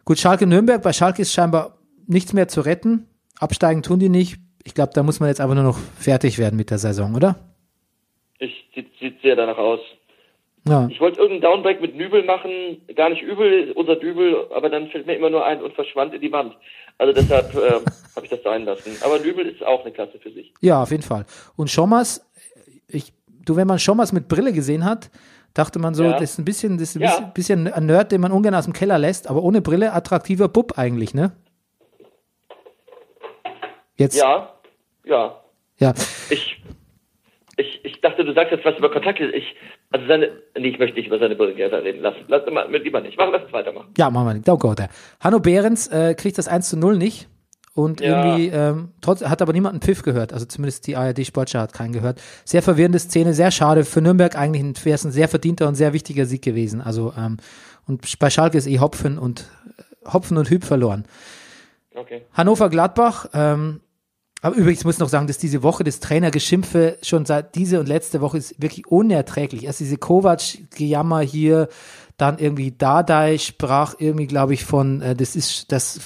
[0.09, 0.83] Gut, Schalke Nürnberg.
[0.83, 3.07] Bei Schalke ist scheinbar nichts mehr zu retten.
[3.40, 4.38] Absteigen tun die nicht.
[4.64, 7.37] Ich glaube, da muss man jetzt einfach nur noch fertig werden mit der Saison, oder?
[8.38, 9.81] Ich, sieht, sieht sehr danach aus.
[10.66, 10.88] Ja.
[10.90, 15.07] Ich wollte irgendeinen Downbreak mit Nübel machen, gar nicht übel, unser Dübel, aber dann fällt
[15.07, 16.57] mir immer nur ein und verschwand in die Wand.
[16.97, 17.73] Also deshalb äh,
[18.16, 18.97] habe ich das sein lassen.
[19.05, 20.55] Aber Nübel ist auch eine Klasse für sich.
[20.62, 21.27] Ja, auf jeden Fall.
[21.55, 22.27] Und Schommers,
[22.88, 23.12] ich,
[23.44, 25.11] du, wenn man Schommers mit Brille gesehen hat,
[25.59, 26.12] dachte man so, Ja.
[26.12, 27.09] das ist ein bisschen, das ist ein Ja.
[27.33, 30.49] bisschen, bisschen ein Nerd, den man ungern aus dem Keller lässt, aber ohne Brille attraktiver
[30.49, 31.33] Bub eigentlich, ne?
[33.97, 34.53] Jetzt, Ja,
[35.05, 35.40] ja.
[35.79, 35.92] ja.
[36.31, 36.62] Ich,
[37.57, 39.25] ich, ich dachte, du sagst jetzt was über Kontakte.
[39.33, 39.57] Ich,
[39.90, 42.01] also seine, nee, ich möchte nicht über seine Brillengläser reden.
[42.03, 43.18] Lass, lass immer, mit lieber nicht.
[43.18, 43.92] Mach, lass uns weitermachen.
[43.99, 44.47] Ja, machen wir nicht.
[44.47, 44.88] Go there.
[45.21, 47.29] Hanno Behrens äh, kriegt das 1 zu 0 nicht.
[47.79, 48.25] Und Ja.
[48.25, 50.33] irgendwie, ähm, trotz, hat aber niemand einen Pfiff gehört.
[50.33, 52.21] Also zumindest die ARD Sportschau hat keinen gehört.
[52.45, 53.85] Sehr verwirrende Szene, sehr schade.
[53.85, 56.81] Für Nürnberg eigentlich ein, wäre es ein sehr verdienter und sehr wichtiger Sieg gewesen.
[56.81, 57.37] Also, ähm,
[57.87, 59.47] und bei Schalke ist eh Hopfen und
[60.12, 61.05] Hopfen und Hüb verloren.
[61.95, 62.23] Okay.
[62.33, 63.81] Hannover Gladbach, ähm,
[64.43, 67.87] aber übrigens muss ich noch sagen, dass diese Woche das Trainergeschimpfe schon seit diese und
[67.88, 69.64] letzte Woche ist wirklich unerträglich.
[69.64, 71.69] Erst diese Kovac-Gejammer hier,
[72.17, 76.01] dann irgendwie Dardai sprach irgendwie, glaube ich, von, äh, das ist das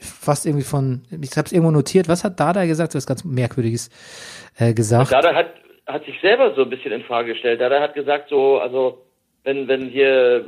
[0.00, 2.94] fast irgendwie von, ich habe es irgendwo notiert, was hat Dardai gesagt?
[2.94, 3.90] Was ganz Merkwürdiges
[4.58, 5.12] äh, gesagt.
[5.12, 5.54] Dada hat,
[5.86, 7.60] hat sich selber so ein bisschen in Frage gestellt.
[7.60, 9.02] Dada hat gesagt, so, also,
[9.44, 10.42] wenn, wenn hier äh,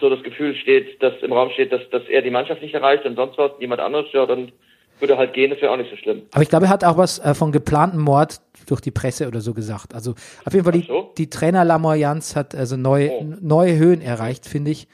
[0.00, 3.04] so das Gefühl steht, dass im Raum steht, dass, dass er die Mannschaft nicht erreicht
[3.04, 4.52] und sonst was, niemand anderes, ja, dann
[5.00, 6.22] würde er halt gehen, das wäre auch nicht so schlimm.
[6.32, 9.40] Aber ich glaube, er hat auch was äh, von geplantem Mord durch die Presse oder
[9.40, 9.94] so gesagt.
[9.94, 11.12] Also auf jeden Fall die, so?
[11.16, 13.26] die Trainer Lamoyans hat also neue, Oh.
[13.40, 14.88] neue Höhen erreicht, finde ich.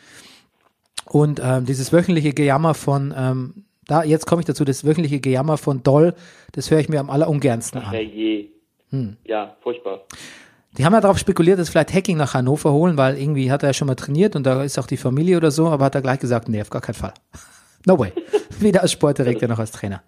[1.07, 5.59] Und ähm, dieses wöchentliche Gejammer von, ähm, da jetzt komme ich dazu, das wöchentliche Gejammer
[5.59, 6.15] von Doll,
[6.53, 7.91] das höre ich mir am allerungernsten an.
[7.91, 8.49] Herrje.
[8.91, 9.17] Hm.
[9.25, 10.03] Ja, furchtbar.
[10.77, 13.71] Die haben ja darauf spekuliert, dass vielleicht Hacking nach Hannover holen, weil irgendwie hat er
[13.71, 16.03] ja schon mal trainiert und da ist auch die Familie oder so, aber hat er
[16.03, 17.15] gleich gesagt, nee, auf gar keinen Fall.
[17.87, 18.13] No way.
[18.61, 20.03] Weder als Sportdirektor noch als Trainer.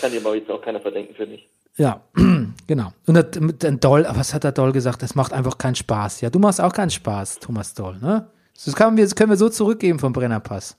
[0.00, 1.48] Kann dir aber jetzt auch keiner verdenken, finde ich.
[1.76, 2.02] Ja,
[2.66, 2.92] genau.
[3.06, 5.02] Und dem Doll, was hat der Doll gesagt?
[5.02, 6.20] Das macht einfach keinen Spaß.
[6.20, 8.28] Ja, du machst auch keinen Spaß, Thomas Doll, ne?
[8.64, 10.76] Das, kann wir, das können wir so zurückgeben vom Brennerpass.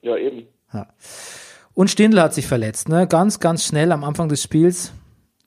[0.00, 0.46] Ja, eben.
[1.76, 3.06] Und Stindl hat sich verletzt, ne?
[3.06, 4.94] Ganz, ganz schnell am Anfang des Spiels.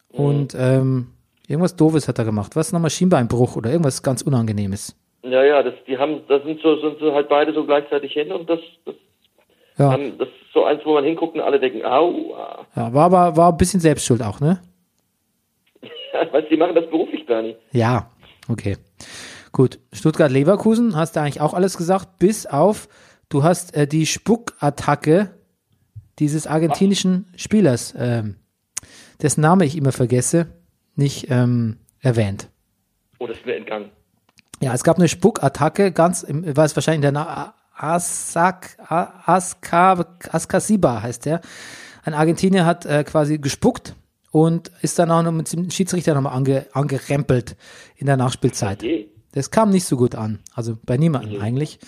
[0.10, 1.08] Und ähm,
[1.48, 2.56] irgendwas Doofes hat er gemacht.
[2.56, 4.96] Was nochmal Schienbeinbruch oder irgendwas ganz Unangenehmes.
[5.24, 8.32] Ja, ja, das, die haben, da sind so, sind so halt beide so gleichzeitig hin
[8.32, 8.94] und das, das,
[9.80, 12.36] Ja, haben, das ist so eins, wo man hinguckt und alle denken, au,
[12.76, 14.62] ja war aber war ein bisschen Selbstschuld auch, ne?
[16.14, 17.56] Ja, weißt du, die machen das beruflich, Bernie.
[17.72, 18.12] Ja,
[18.48, 18.78] okay.
[19.52, 19.80] Gut.
[19.94, 22.88] Stuttgart-Leverkusen hast du eigentlich auch alles gesagt, bis auf,
[23.30, 25.32] du hast äh, die Spuckattacke
[26.20, 28.36] dieses argentinischen Spielers, ähm,
[29.22, 30.48] dessen Name ich immer vergesse,
[30.96, 32.50] nicht ähm, erwähnt.
[33.18, 33.90] Oh, das ist mir entgangen.
[34.62, 41.02] Ja, es gab eine Spuckattacke, ganz, im, war es wahrscheinlich der Na Asak, Aska, Askasiba
[41.02, 41.40] heißt der.
[42.04, 43.96] Ein Argentinier hat äh, quasi gespuckt
[44.32, 47.56] und ist dann auch noch mit dem Schiedsrichter nochmal ange, angerempelt
[47.96, 48.84] in der Nachspielzeit.
[48.84, 49.08] Je.
[49.32, 51.80] Das kam nicht so gut an, also bei niemandem eigentlich.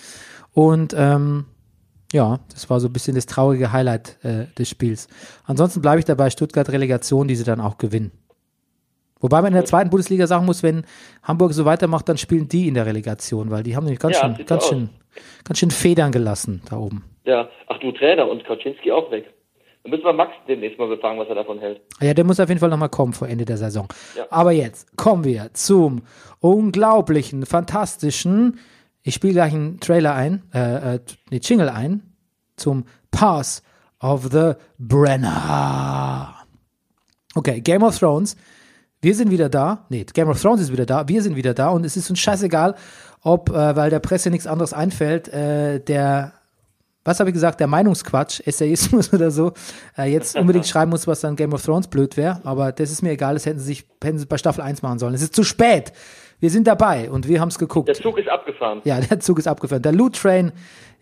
[0.54, 1.46] Und ähm,
[2.12, 5.08] ja, das war so ein bisschen das traurige Highlight äh, des Spiels.
[5.46, 8.12] Ansonsten bleibe ich dabei, Stuttgart Relegation, die sie dann auch gewinnen.
[9.20, 10.84] Wobei man in der zweiten Bundesliga sagen muss, wenn
[11.24, 14.36] Hamburg so weitermacht, dann spielen die in der Relegation, weil die haben nämlich ganz Ja,
[14.36, 14.90] schön, ganz schön,
[15.44, 17.04] ganz schön Federn gelassen da oben.
[17.24, 19.32] Ja, ach du Trainer und Kaczynski auch weg.
[19.84, 21.82] Dann müssen wir Max demnächst mal befragen, was er davon hält.
[22.02, 23.88] Ja, der muss auf jeden Fall nochmal kommen vor Ende der Saison.
[24.18, 24.26] Ja.
[24.30, 26.02] Aber jetzt kommen wir zum
[26.40, 28.60] unglaublichen, fantastischen,
[29.04, 32.14] ich spiele gleich einen Trailer ein, äh, äh, ne, Jingle ein,
[32.56, 33.64] zum Pass
[34.00, 36.36] of the Brenner.
[37.36, 38.36] Okay, Game of Thrones.
[39.02, 39.86] Wir sind wieder da.
[39.90, 41.08] Nee, Game of Thrones ist wieder da.
[41.08, 41.70] Wir sind wieder da.
[41.70, 42.76] Und es ist uns scheißegal,
[43.24, 46.34] ob, äh, weil der Presse nichts anderes einfällt, äh, der,
[47.04, 49.54] was habe ich gesagt, der Meinungsquatsch, Essayismus oder so,
[49.98, 52.42] äh, jetzt unbedingt schreiben muss, was dann Game of Thrones blöd wäre.
[52.44, 55.00] Aber das ist mir egal, das hätten sie sich, hätten sie bei Staffel 1 machen
[55.00, 55.16] sollen.
[55.16, 55.94] Es ist zu spät.
[56.42, 57.88] Wir sind dabei und wir haben es geguckt.
[57.88, 58.82] Der Zug ist abgefahren.
[58.84, 59.84] Ja, der Zug ist abgefahren.
[59.84, 60.52] Der Loot Train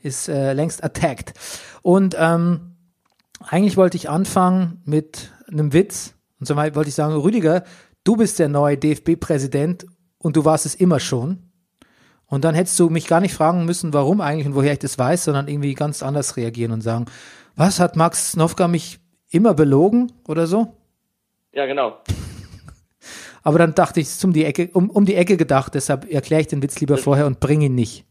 [0.04, 1.34] ist äh, längst attacked.
[1.82, 2.76] Und ähm,
[3.48, 6.14] eigentlich wollte ich anfangen mit einem Witz.
[6.42, 7.64] Und so wollte ich sagen, Rüdiger,
[8.04, 9.86] du bist der neue DFB-Präsident
[10.18, 11.50] und du warst es immer schon.
[12.26, 15.00] Und dann hättest du mich gar nicht fragen müssen, warum eigentlich und woher ich das
[15.00, 17.06] weiß, sondern irgendwie ganz anders reagieren und sagen,
[17.56, 19.00] was hat Max Snowka mich
[19.30, 20.76] immer belogen oder so?
[21.54, 21.98] Ja, genau.
[23.50, 26.08] Aber dann dachte ich, es ist um die Ecke, um, um die Ecke gedacht, deshalb
[26.08, 28.06] erkläre ich den Witz lieber vorher und bringe ihn nicht.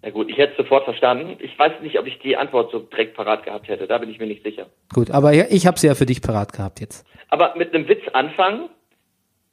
[0.00, 1.36] Na gut, ich hätte es sofort verstanden.
[1.40, 3.88] Ich weiß nicht, ob ich die Antwort so direkt parat gehabt hätte.
[3.88, 4.66] Da bin ich mir nicht sicher.
[4.94, 7.04] Gut, aber ja, ich habe sie ja für dich parat gehabt jetzt.
[7.30, 8.68] Aber mit einem Witz anfangen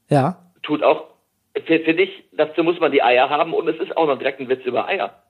[0.07, 1.05] Ja, tut auch,
[1.65, 4.39] für, für dich, dazu muss man die Eier haben und es ist auch noch direkt
[4.39, 5.23] ein Witz über Eier.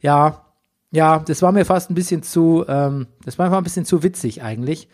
[0.00, 0.46] ja,
[0.92, 4.02] ja, das war mir fast ein bisschen zu, ähm, das war mir ein bisschen zu
[4.02, 4.88] witzig eigentlich.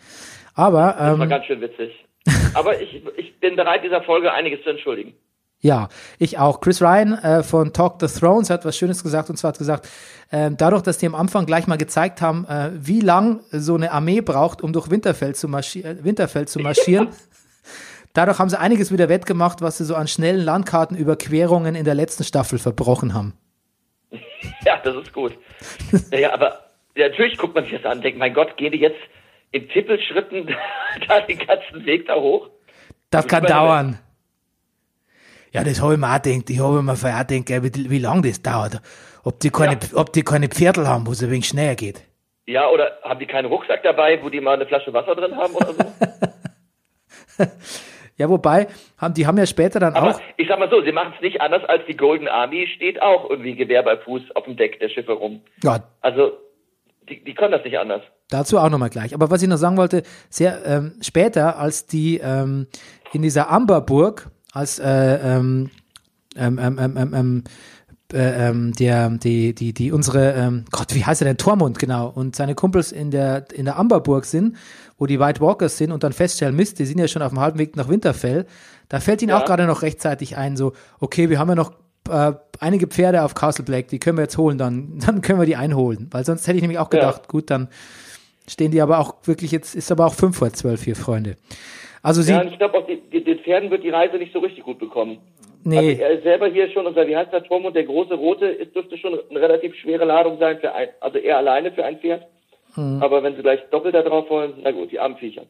[0.53, 2.06] Aber Das war ähm, ganz schön witzig.
[2.53, 5.13] Aber ich, ich bin bereit, dieser Folge einiges zu entschuldigen.
[5.59, 6.61] Ja, ich auch.
[6.61, 9.89] Chris Ryan äh, von Talk the Thrones hat was Schönes gesagt und zwar hat gesagt,
[10.31, 13.91] ähm, dadurch, dass die am Anfang gleich mal gezeigt haben, äh, wie lang so eine
[13.91, 17.09] Armee braucht, um durch Winterfell zu, marschi äh, Winterfell zu marschieren,
[18.13, 22.23] dadurch haben sie einiges wieder wettgemacht, was sie so an schnellen Landkartenüberquerungen in der letzten
[22.23, 23.33] Staffel verbrochen haben.
[24.63, 25.33] Ja, das ist gut.
[26.11, 26.59] Naja, aber
[26.95, 28.99] ja, natürlich guckt man sich das an und denkt, mein Gott, gehen die jetzt
[29.51, 30.47] in Tippelschritten
[31.07, 32.49] da den ganzen Weg da hoch?
[33.09, 33.99] Das Ich kann meine, dauern.
[35.51, 36.49] Ja, das habe ich mir auch gedacht.
[36.49, 38.81] Ich habe mir vorher auch gedacht, wie, wie lange das dauert.
[39.23, 42.01] Ob die keine, ob die keine Pferdel haben, wo es ein wenig schneller geht.
[42.45, 45.53] Ja, oder haben die keinen Rucksack dabei, wo die mal eine Flasche Wasser drin haben
[45.55, 45.83] oder so?
[48.17, 48.65] Ja, wobei,
[48.97, 51.21] haben, die haben ja später dann Aber auch, ich sag mal so, sie machen es
[51.21, 54.79] nicht anders als die Golden Army steht auch irgendwie Gewehr bei Fuß auf dem Deck
[54.79, 55.41] der Schiffe rum.
[55.63, 56.31] ja, Also,
[57.07, 58.01] die, die können das nicht anders.
[58.29, 59.13] Dazu auch nochmal gleich.
[59.13, 62.67] Aber was ich noch sagen wollte, sehr ähm, später, als die ähm,
[63.13, 65.69] in dieser Amberburg, als äh, ähm,
[66.35, 67.43] ähm, ähm, ähm, ähm, ähm,
[68.13, 72.07] äh, ähm, der, die, die, die unsere, ähm, Gott, wie heißt er denn, Tormund, genau,
[72.07, 74.55] und seine Kumpels in der, in der Amberburg sind,
[74.97, 77.39] wo die White Walkers sind und dann feststellen, Mist, die sind ja schon auf dem
[77.41, 78.45] halben Weg nach Winterfell,
[78.87, 79.39] da fällt ihnen Ja.
[79.41, 81.73] auch gerade noch rechtzeitig ein, so, okay, wir haben ja noch
[82.09, 85.45] äh, einige Pferde auf Castle Black, die können wir jetzt holen, dann, dann können wir
[85.45, 86.99] die einholen, weil sonst hätte ich nämlich auch Ja.
[86.99, 87.67] gedacht, gut, dann
[88.49, 91.37] stehen die aber auch wirklich jetzt, ist aber auch fünf vor zwölf hier, Freunde.
[92.01, 94.39] Also sie, Ja, ich glaube auch, die, die, den Pferden wird die Reise nicht so
[94.39, 95.19] richtig gut bekommen.
[95.65, 98.13] Also nee, er ist selber hier schon, unser, wie heißt der Turm und der große
[98.13, 101.83] rote, ist, dürfte schon eine relativ schwere Ladung sein für ein, also er alleine für
[101.83, 102.25] ein Pferd.
[102.75, 103.01] Hm.
[103.01, 105.43] Aber wenn sie gleich doppelt da drauf wollen, na gut, die armen Viecher.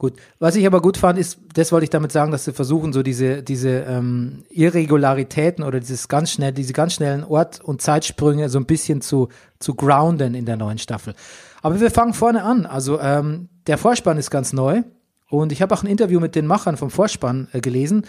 [0.00, 2.94] Gut, was ich aber gut fand, ist, das wollte ich damit sagen, dass sie versuchen,
[2.94, 8.48] so diese, diese ähm, Irregularitäten oder dieses ganz schnell, diese ganz schnellen Ort- und Zeitsprünge
[8.48, 11.12] so ein bisschen zu, zu grounden in der neuen Staffel.
[11.60, 12.64] Aber wir fangen vorne an.
[12.64, 14.84] Also ähm, der Vorspann ist ganz neu
[15.28, 18.06] und ich habe auch ein Interview mit den Machern vom Vorspann äh, gelesen.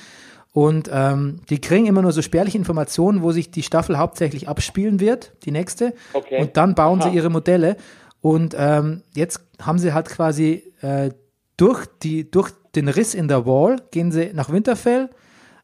[0.53, 5.01] Und ähm, die kriegen immer nur so spärliche Informationen, wo sich die Staffel hauptsächlich abspielen
[5.01, 5.93] wird, die nächste.
[6.13, 6.39] Okay.
[6.39, 7.09] Und dann bauen Aha.
[7.09, 7.75] sie ihre Modelle.
[8.21, 11.09] Und ähm, jetzt haben sie halt quasi äh,
[11.57, 15.09] durch, die, durch den Riss in der Wall gehen sie nach Winterfell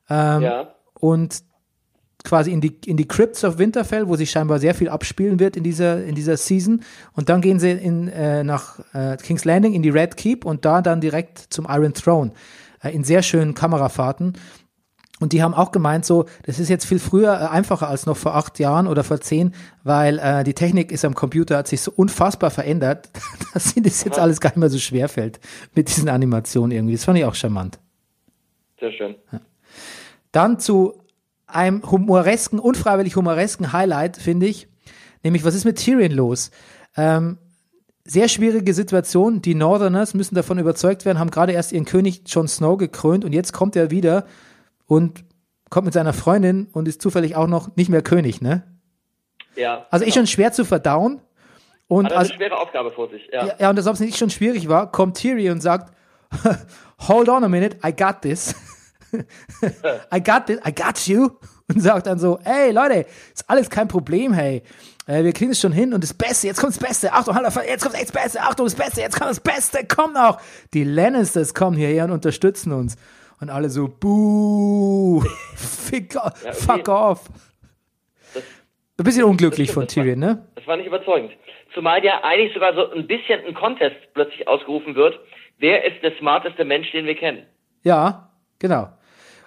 [0.10, 0.76] ähm, ja.
[1.00, 1.44] und
[2.24, 5.56] quasi in die, in die Crypts of Winterfell, wo sich scheinbar sehr viel abspielen wird
[5.56, 6.82] in dieser, in dieser Season.
[7.14, 10.66] Und dann gehen sie in, äh, nach äh, King's Landing in die Red Keep und
[10.66, 12.32] da dann direkt zum Iron Throne
[12.82, 14.34] äh, in sehr schönen Kamerafahrten.
[15.20, 18.18] Und die haben auch gemeint, so, das ist jetzt viel früher äh, einfacher als noch
[18.18, 19.54] vor acht Jahren oder vor zehn,
[19.84, 23.10] weil äh, die Technik ist am Computer, hat sich so unfassbar verändert,
[23.54, 25.40] dass ihnen das jetzt alles gar nicht mehr so schwer fällt
[25.74, 26.94] mit diesen Animationen irgendwie.
[26.94, 27.80] Das fand ich auch charmant.
[28.80, 29.16] Sehr schön.
[30.32, 31.02] Dann zu
[31.48, 34.68] einem humoresken, unfreiwillig humoresken Highlight, finde ich.
[35.24, 36.52] Nämlich, was ist mit Tyrion los?
[36.96, 37.40] Ähm,
[38.04, 39.42] sehr schwierige Situation.
[39.42, 43.34] Die Northerners müssen davon überzeugt werden, haben gerade erst ihren König Jon Snow gekrönt und
[43.34, 44.26] jetzt kommt er wieder
[44.88, 45.24] und
[45.70, 48.64] kommt mit seiner Freundin und ist zufällig auch noch nicht mehr König, ne?
[49.56, 49.86] Ja.
[49.90, 50.26] Also ist genau.
[50.26, 51.22] schon schwer zu verdauen.
[51.88, 53.30] Und Hat also, eine schwere Aufgabe vor sich.
[53.32, 53.46] Ja.
[53.46, 55.94] ja, ja, und als ob es nicht schon schwierig war, kommt Tyrion und sagt,
[57.08, 58.54] hold on a minute, I got this.
[60.14, 61.30] I got this, I got you.
[61.70, 64.64] Und sagt dann so, hey Leute, ist alles kein Problem, hey.
[65.06, 67.14] Äh, wir kriegen es schon hin und das Beste, jetzt kommt das Beste.
[67.14, 68.42] Achtung, halt, jetzt kommt echt das Beste.
[68.42, 70.40] Achtung, das Beste, jetzt kommt das Beste, komm noch.
[70.74, 72.96] Die Lannisters kommen hierher und unterstützen uns.
[73.40, 75.22] Und alle so, buh,
[75.56, 76.14] fick,
[76.54, 77.30] fuck off.
[79.00, 80.48] Ein bisschen unglücklich das von das Tyrion, ne?
[80.56, 81.32] Das war nicht überzeugend.
[81.74, 85.20] Zumal ja eigentlich sogar so ein bisschen ein Contest plötzlich ausgerufen wird.
[85.60, 87.44] Wer ist der smarteste Mensch, den wir kennen?
[87.84, 88.90] Ja, genau.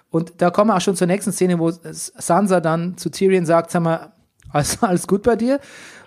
[0.09, 3.71] Und da kommen wir auch schon zur nächsten Szene, wo Sansa dann zu Tyrion sagt,
[3.71, 4.13] sag mal,
[4.51, 5.59] alles, alles gut bei dir?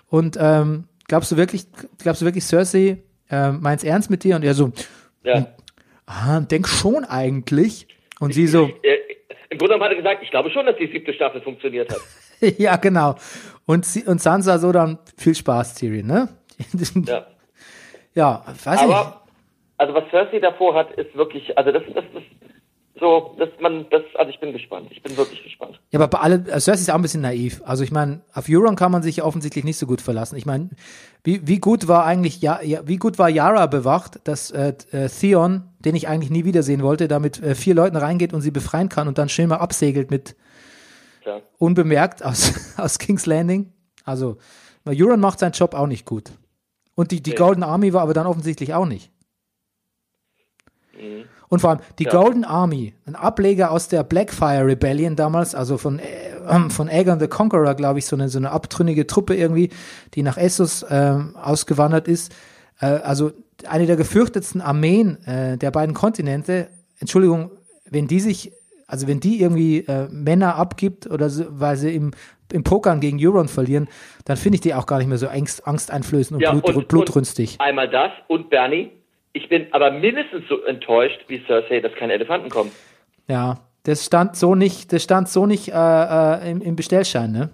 [0.07, 1.67] Und ähm, glaubst du wirklich,
[1.99, 4.35] glaubst du wirklich, Cersei äh, meint's ernst mit dir?
[4.35, 4.71] Und er so,
[5.23, 5.47] Ja.
[6.05, 7.87] Ah, denk schon eigentlich.
[8.19, 8.97] Und sie so, Äh,
[9.49, 12.01] Im Grunde hat er gesagt, ich glaube schon, dass die siebte Staffel funktioniert hat.
[12.57, 13.15] ja, genau.
[13.65, 16.29] Und, sie, und Sansa so dann, viel Spaß, Tyrion, ne?
[17.05, 17.25] Ja.
[18.13, 18.95] ja, weiß ich nicht.
[18.95, 19.21] Aber,
[19.77, 22.35] also was Cersei davor hat, ist wirklich, also das, das ist
[22.97, 24.87] so, dass man, das, also ich bin gespannt.
[24.91, 25.81] Ich bin wirklich gespannt.
[25.91, 27.61] Ja, aber bei alle, also Cersei ist auch ein bisschen naiv.
[27.65, 30.37] Also ich meine, auf Euron kann man sich ja offensichtlich nicht so gut verlassen.
[30.37, 30.69] Ich meine,
[31.23, 35.09] wie, wie gut war eigentlich, ja, ja, wie gut war Yara bewacht, dass äh, äh,
[35.09, 38.51] Theon, den ich eigentlich nie wiedersehen wollte, da mit äh, vier Leuten reingeht und sie
[38.51, 40.35] befreien kann und dann schön mal absegelt mit
[41.25, 41.41] Ja.
[41.57, 43.71] unbemerkt aus, aus King's Landing.
[44.03, 44.37] Also,
[44.87, 46.31] Euron macht seinen Job auch nicht gut.
[46.95, 47.35] Und die, die Nee.
[47.37, 49.11] Golden Army war aber dann offensichtlich auch nicht.
[50.93, 51.25] Mhm.
[51.47, 52.11] Und vor allem die Ja.
[52.11, 57.27] Golden Army, ein Ableger aus der Blackfire Rebellion damals, also von, äh, von Aegon the
[57.27, 59.69] Conqueror, glaube ich, so eine, so eine abtrünnige Truppe irgendwie,
[60.13, 62.33] die nach Essos ähm, ausgewandert ist.
[62.79, 63.31] Äh, also
[63.67, 66.67] eine der gefürchtetsten Armeen äh, der beiden Kontinente.
[66.99, 67.51] Entschuldigung,
[67.89, 68.51] wenn die sich,
[68.87, 72.11] also wenn die irgendwie äh, Männer abgibt oder so, weil sie im,
[72.51, 73.87] im Pokern gegen Euron verlieren,
[74.25, 76.87] dann finde ich die auch gar nicht mehr so angst, angsteinflößend und, Ja, blut, und-
[76.87, 77.59] blutrünstig.
[77.59, 78.91] Einmal das und Bernie.
[79.33, 82.71] Ich bin aber mindestens so enttäuscht wie Cersei, dass keine Elefanten kommen.
[83.27, 87.49] Ja, das stand so nicht, das stand so nicht äh, äh, im, im Bestellschein, ne?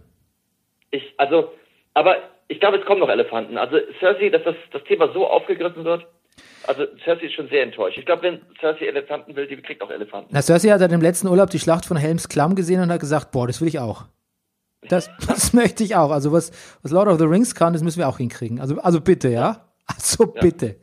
[0.92, 1.52] Ich, also,
[1.94, 2.18] aber
[2.52, 3.58] ich glaube, es kommen noch Elefanten.
[3.58, 6.06] Also Cersei, dass das, das Thema so aufgegriffen wird.
[6.68, 7.98] Also Cersei ist schon sehr enttäuscht.
[7.98, 10.30] Ich glaube, wenn Cersei Elefanten will, die kriegt auch Elefanten.
[10.32, 13.00] Na, Cersei hat dann im letzten Urlaub die Schlacht von Helms Klamm gesehen und hat
[13.00, 14.04] gesagt, boah, das will ich auch.
[14.90, 16.12] Das, das möchte ich auch.
[16.12, 16.52] Also was,
[16.84, 18.60] was Lord of the Rings kann, das müssen wir auch hinkriegen.
[18.60, 19.68] Also, also bitte, ja?
[19.88, 20.76] Also bitte.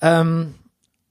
[0.00, 0.54] Ähm,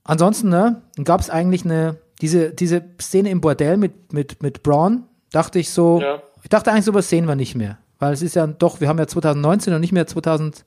[0.03, 5.05] ansonsten, ne, gab es eigentlich eine, diese, diese Szene im Bordell mit, mit, mit Braun,
[5.31, 6.21] dachte ich so, Ja.
[6.43, 7.77] ich dachte eigentlich, sowas sehen wir nicht mehr.
[8.01, 10.65] Weil es ist ja doch, wir haben ja 2019 und nicht mehr 2008.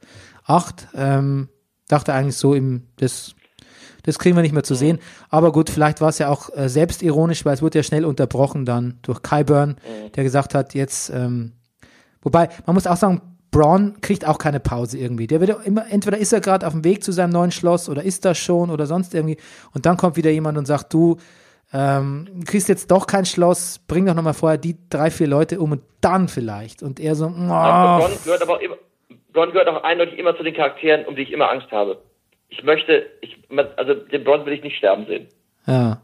[0.94, 1.48] Ähm,
[1.88, 3.34] dachte eigentlich so im, das,
[4.04, 5.00] das kriegen wir nicht mehr zu sehen.
[5.30, 8.64] Aber gut, vielleicht war es ja auch äh, selbstironisch, weil es wurde ja schnell unterbrochen
[8.64, 9.78] dann durch Kyburn,
[10.14, 11.54] der gesagt hat, jetzt, ähm,
[12.22, 13.20] wobei, man muss auch sagen,
[13.50, 15.26] Braun kriegt auch keine Pause irgendwie.
[15.26, 18.04] Der wird immer, entweder ist er gerade auf dem Weg zu seinem neuen Schloss oder
[18.04, 19.38] ist das schon oder sonst irgendwie.
[19.72, 21.16] Und dann kommt wieder jemand und sagt, du,
[21.74, 25.72] ähm, kriegst jetzt doch kein Schloss, bring doch nochmal vorher die drei, vier Leute um
[25.72, 26.84] und dann vielleicht.
[26.84, 28.76] Und er so, oh, Bronn gehört aber auch immer,
[29.32, 32.00] Bronn gehört auch eindeutig immer zu den Charakteren, um die ich immer Angst habe.
[32.48, 33.36] Ich möchte, ich,
[33.76, 35.26] also den Bronn will ich nicht sterben sehen.
[35.66, 36.00] Ja.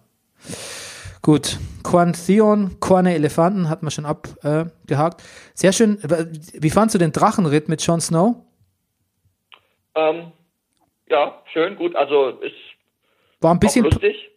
[1.22, 1.58] Gut.
[1.84, 5.20] Quan Theon, Korne Elefanten, hat man schon abgehakt.
[5.20, 5.24] Äh.
[5.54, 5.98] Sehr schön.
[6.02, 8.36] Wie fandst du den Drachenritt mit Jon Snow?
[9.94, 10.32] Ähm,
[11.08, 11.94] ja, schön, gut.
[11.94, 12.54] Also ist
[13.40, 13.86] War ein bisschen,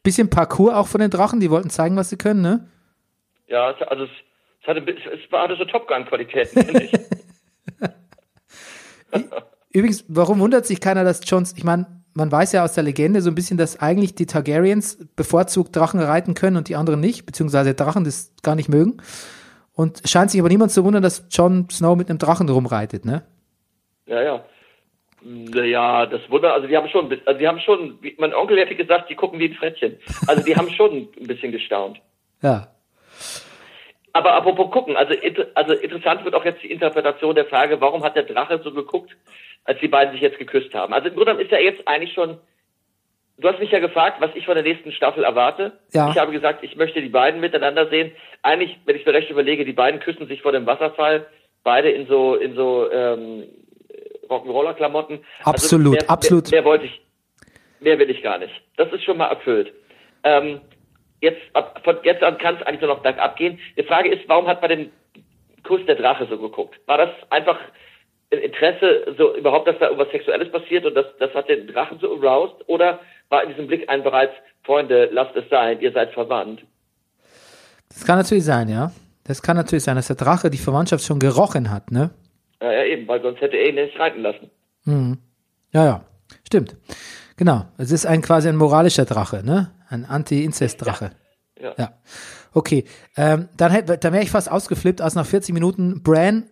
[0.04, 1.39] bisschen Parcours auch von den Drachen.
[1.39, 2.68] Die wollten zeigen, was sie können, ne?
[3.47, 4.10] Ja, also es,
[4.62, 6.91] es hatte, es war- hatte so Top Gun Qualitäten, finde ich.
[9.72, 13.22] Übrigens, warum wundert sich keiner, dass Jones, ich meine, man weiß ja aus der Legende
[13.22, 17.26] so ein bisschen, dass eigentlich die Targaryens bevorzugt Drachen reiten können und die anderen nicht,
[17.26, 18.97] beziehungsweise Drachen das gar nicht mögen.
[19.74, 23.24] Und scheint sich aber niemand zu wundern, dass Jon Snow mit einem Drachen rumreitet, ne?
[24.06, 24.45] Ja, ja.
[25.53, 28.76] Ja, das Wunder, also die haben schon, also die haben schon, wie- mein Onkel hätte
[28.76, 29.97] gesagt, die gucken wie ein Frettchen.
[30.28, 31.99] Also die haben schon ein bisschen gestaunt.
[32.41, 32.67] Ja.
[34.11, 35.13] Aber apropos gucken, also,
[35.55, 39.11] also interessant wird auch jetzt die Interpretation der Frage, warum hat der Drache so geguckt,
[39.65, 40.93] als die beiden sich jetzt geküsst haben.
[40.93, 42.38] Also im Grunde ist ja jetzt eigentlich schon,
[43.38, 45.80] du hast mich ja gefragt, was ich von der nächsten Staffel erwarte.
[45.93, 46.11] Ja.
[46.11, 48.11] Ich habe gesagt, ich möchte die beiden miteinander sehen.
[48.43, 51.26] Eigentlich, wenn ich mir recht überlege, die beiden küssen sich vor dem Wasserfall,
[51.63, 53.45] beide in so, in so, ähm,
[54.30, 55.19] Rock'n'Roller-Klamotten.
[55.43, 56.51] Absolut, mehr, absolut.
[56.51, 57.01] Mehr, mehr wollte ich,
[57.80, 58.53] mehr will ich gar nicht.
[58.78, 59.74] Das ist schon mal erfüllt.
[60.24, 60.61] Ähm,
[61.21, 63.59] jetzt, ab, von jetzt an kann es eigentlich nur noch bergab gehen.
[63.78, 64.91] Die Frage ist, warum hat bei dem
[65.63, 66.80] Kuss der Drache so geguckt?
[66.86, 67.59] War das einfach
[68.32, 71.99] ein Interesse, so überhaupt, dass da irgendwas Sexuelles passiert und das, das hat den Drachen
[71.99, 72.67] so aroused?
[72.67, 72.99] Oder
[73.30, 76.63] war in diesem Blick ein bereits, Freunde, lasst es sein, ihr seid verwandt?
[77.89, 78.91] Das kann natürlich sein, ja.
[79.26, 82.11] Das kann natürlich sein, dass der Drache die Verwandtschaft schon gerochen hat, ne?
[82.64, 84.49] Ja, ja, eben, weil sonst hätte er ihn nicht reiten lassen.
[85.74, 86.05] Ja, ja.
[86.47, 86.78] Stimmt.
[87.36, 87.66] Genau.
[87.78, 89.72] Es ist ein quasi ein moralischer Drache, ne?
[89.89, 91.11] Ein Anti-Inzest-Drache.
[91.59, 91.74] Ja.
[91.78, 91.93] Ja.
[92.53, 92.86] Okay.
[93.18, 96.45] Ähm, dann dann wäre ich fast ausgeflippt, als nach 40 Minuten Bran,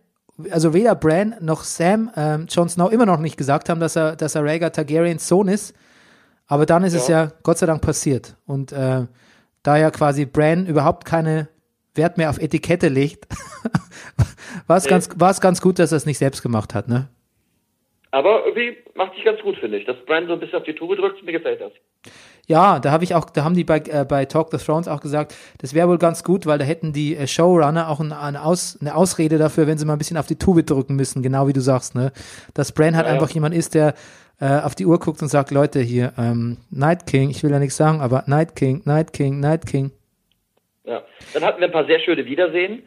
[0.49, 4.17] also weder Bran noch Sam, ähm, Jon Snow immer noch nicht gesagt haben, dass er,
[4.17, 5.73] dass er Rhaegar Targaryens Sohn ist.
[6.45, 8.35] Aber dann ist es ja Gott sei Dank passiert.
[8.45, 9.05] Und äh,
[9.63, 11.47] da ja quasi Bran überhaupt keine
[11.95, 13.27] Wert mehr auf Etikette legt,
[14.67, 17.09] war es ganz, war es ganz gut, dass er es nicht selbst gemacht hat, ne?
[18.11, 19.85] Aber irgendwie macht sich ganz gut, finde ich.
[19.85, 21.71] Dass Bran so ein bisschen auf die Tube drückt, mir gefällt das.
[22.45, 24.99] Ja, da habe ich auch, da haben die bei, äh, bei Talk the Thrones auch
[24.99, 28.43] gesagt, das wäre wohl ganz gut, weil da hätten die äh, Showrunner auch eine, eine,
[28.43, 31.47] Aus, eine Ausrede dafür, wenn sie mal ein bisschen auf die Tube drücken müssen, genau
[31.47, 32.11] wie du sagst, ne?
[32.53, 33.19] Dass Bran halt Ja, ja.
[33.19, 33.93] einfach jemand ist, der
[34.41, 37.59] äh, auf die Uhr guckt und sagt, Leute, hier, ähm, Night King, ich will ja
[37.59, 39.91] nichts sagen, aber Night King, Night King, Night King.
[40.83, 41.03] Ja.
[41.33, 42.83] Dann hatten wir ein paar sehr schöne Wiedersehen.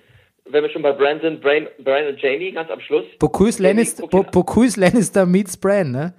[0.46, 3.04] Wenn wir schon bei Bran sind, Bran, Bran und Jamie ganz am Schluss.
[3.18, 6.14] Bocuse Lannister, Bo, Bocuse Lannister meets Bran, ne?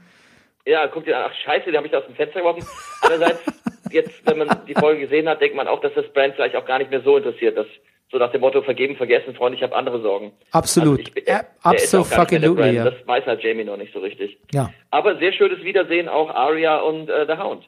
[0.65, 2.65] Ja, guckt ihr an, ach scheiße, den habe ich da aus dem Fenster geworfen.
[3.01, 3.39] Andererseits,
[3.91, 6.65] jetzt, wenn man die Folge gesehen hat, denkt man auch, dass das Bran vielleicht auch
[6.65, 7.55] gar nicht mehr so interessiert.
[7.55, 7.67] Das,
[8.11, 10.31] so nach dem Motto, vergeben, vergessen, Freunde, ich habe andere Sorgen.
[10.51, 10.99] Absolut.
[10.99, 12.75] Also ich, er absolutely, Bran.
[12.75, 12.83] ja.
[12.85, 14.39] Das weiß halt Jamie noch nicht so richtig.
[14.51, 14.71] Ja.
[14.89, 17.67] Aber sehr schönes Wiedersehen auch Arya und äh, The Hound.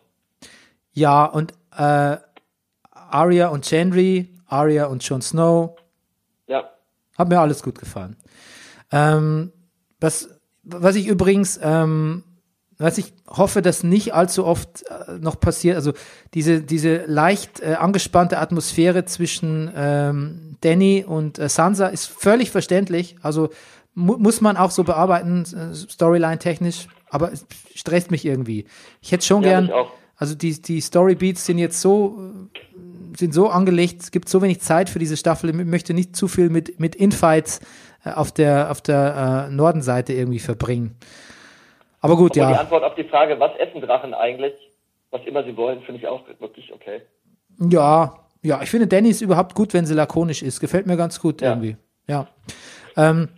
[0.94, 2.18] Ja, und äh,
[3.10, 5.76] Arya und Gendry, Arya und Jon Snow,
[6.48, 6.70] Ja.
[7.18, 8.16] Hat mir alles gut gefallen.
[8.92, 9.52] Ähm,
[10.00, 10.30] was,
[10.64, 12.24] was ich übrigens, ähm,
[12.78, 15.94] was ich hoffe, dass nicht allzu oft äh, noch passiert, also
[16.34, 23.16] diese, diese leicht äh, angespannte Atmosphäre zwischen ähm, Danny und äh, Sansa ist völlig verständlich.
[23.24, 23.50] Also
[23.96, 25.44] mu muss man auch so bearbeiten,
[25.74, 28.66] Storyline-technisch, aber es stresst mich irgendwie.
[29.02, 29.72] Ich hätte schon Ja, gern,
[30.16, 32.20] also die, die Storybeats sind jetzt so,
[32.54, 32.60] äh,
[33.18, 36.28] sind so angelegt, es gibt so wenig Zeit für diese Staffel, ich möchte nicht zu
[36.28, 37.60] viel mit, mit Infights
[38.04, 40.96] äh, auf der, auf der äh, Nordenseite irgendwie verbringen.
[42.02, 42.52] Aber gut, die ja.
[42.52, 44.54] Antwort auf die Frage, was essen Drachen eigentlich,
[45.12, 47.02] was immer sie wollen, finde ich auch wirklich okay.
[47.60, 50.60] Ja, ja, ich finde Danny ist überhaupt gut, wenn sie lakonisch ist.
[50.60, 51.50] Gefällt mir ganz gut Ja.
[51.50, 51.76] irgendwie.
[52.08, 52.28] Ja.
[52.96, 53.30] Ähm,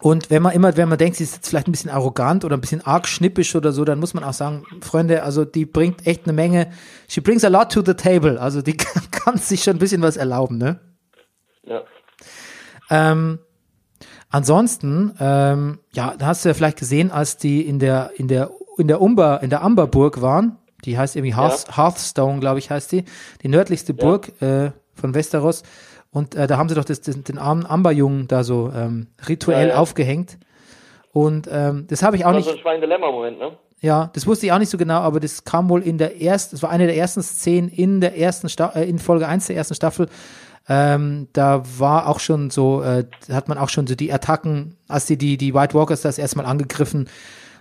[0.00, 2.56] und wenn man immer, wenn man denkt, sie ist jetzt vielleicht ein bisschen arrogant oder
[2.56, 6.06] ein bisschen arg schnippisch oder so, dann muss man auch sagen, Freunde, also die bringt
[6.06, 6.70] echt eine Menge,
[7.08, 8.40] she brings a lot to the table.
[8.40, 10.80] Also die kann, kann sich schon ein bisschen was erlauben, ne?
[11.64, 11.82] Ja.
[12.90, 13.40] Ähm,
[14.30, 18.50] ansonsten, ähm, ja, da hast du ja vielleicht gesehen, als die in der, in der,
[18.78, 22.90] in der Umber, in der Amberburg waren, die heißt irgendwie Hearth, Hearthstone, glaube ich, heißt
[22.92, 23.04] die,
[23.42, 25.62] die nördlichste Burg äh, von Westeros.
[26.10, 29.68] Und äh, da haben sie doch das, das, den armen Amberjungen da so ähm, rituell
[29.68, 29.78] Ja, ja.
[29.80, 30.38] aufgehängt.
[31.12, 33.58] Und ähm, das habe ich auch Das war nicht, so ein Schwein-Dilemma-Moment, ne?
[33.80, 36.56] Ja, das wusste ich auch nicht so genau, aber das kam wohl in der ersten,
[36.56, 39.56] das war eine der ersten Szenen in der ersten Sta äh, in Folge 1 der
[39.56, 40.08] ersten Staffel.
[40.68, 45.06] Ähm, da war auch schon so, äh, hat man auch schon so die Attacken, als
[45.06, 47.08] die, die, die White Walkers das erstmal angegriffen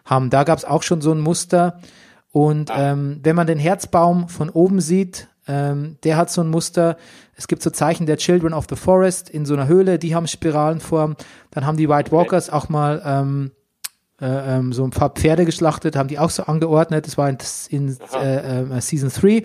[0.05, 1.80] haben, da gab es auch schon so ein Muster.
[2.32, 6.97] Und ähm, wenn man den Herzbaum von oben sieht, ähm, der hat so ein Muster.
[7.36, 10.28] Es gibt so Zeichen der Children of the Forest in so einer Höhle, die haben
[10.28, 11.15] Spiralenform.
[11.51, 13.51] Dann haben die White Walkers auch mal ähm,
[14.22, 17.05] äh, ähm, so ein paar Pferde geschlachtet, haben die auch so angeordnet.
[17.05, 17.38] Das war in,
[17.70, 19.43] in äh, äh, Season 3.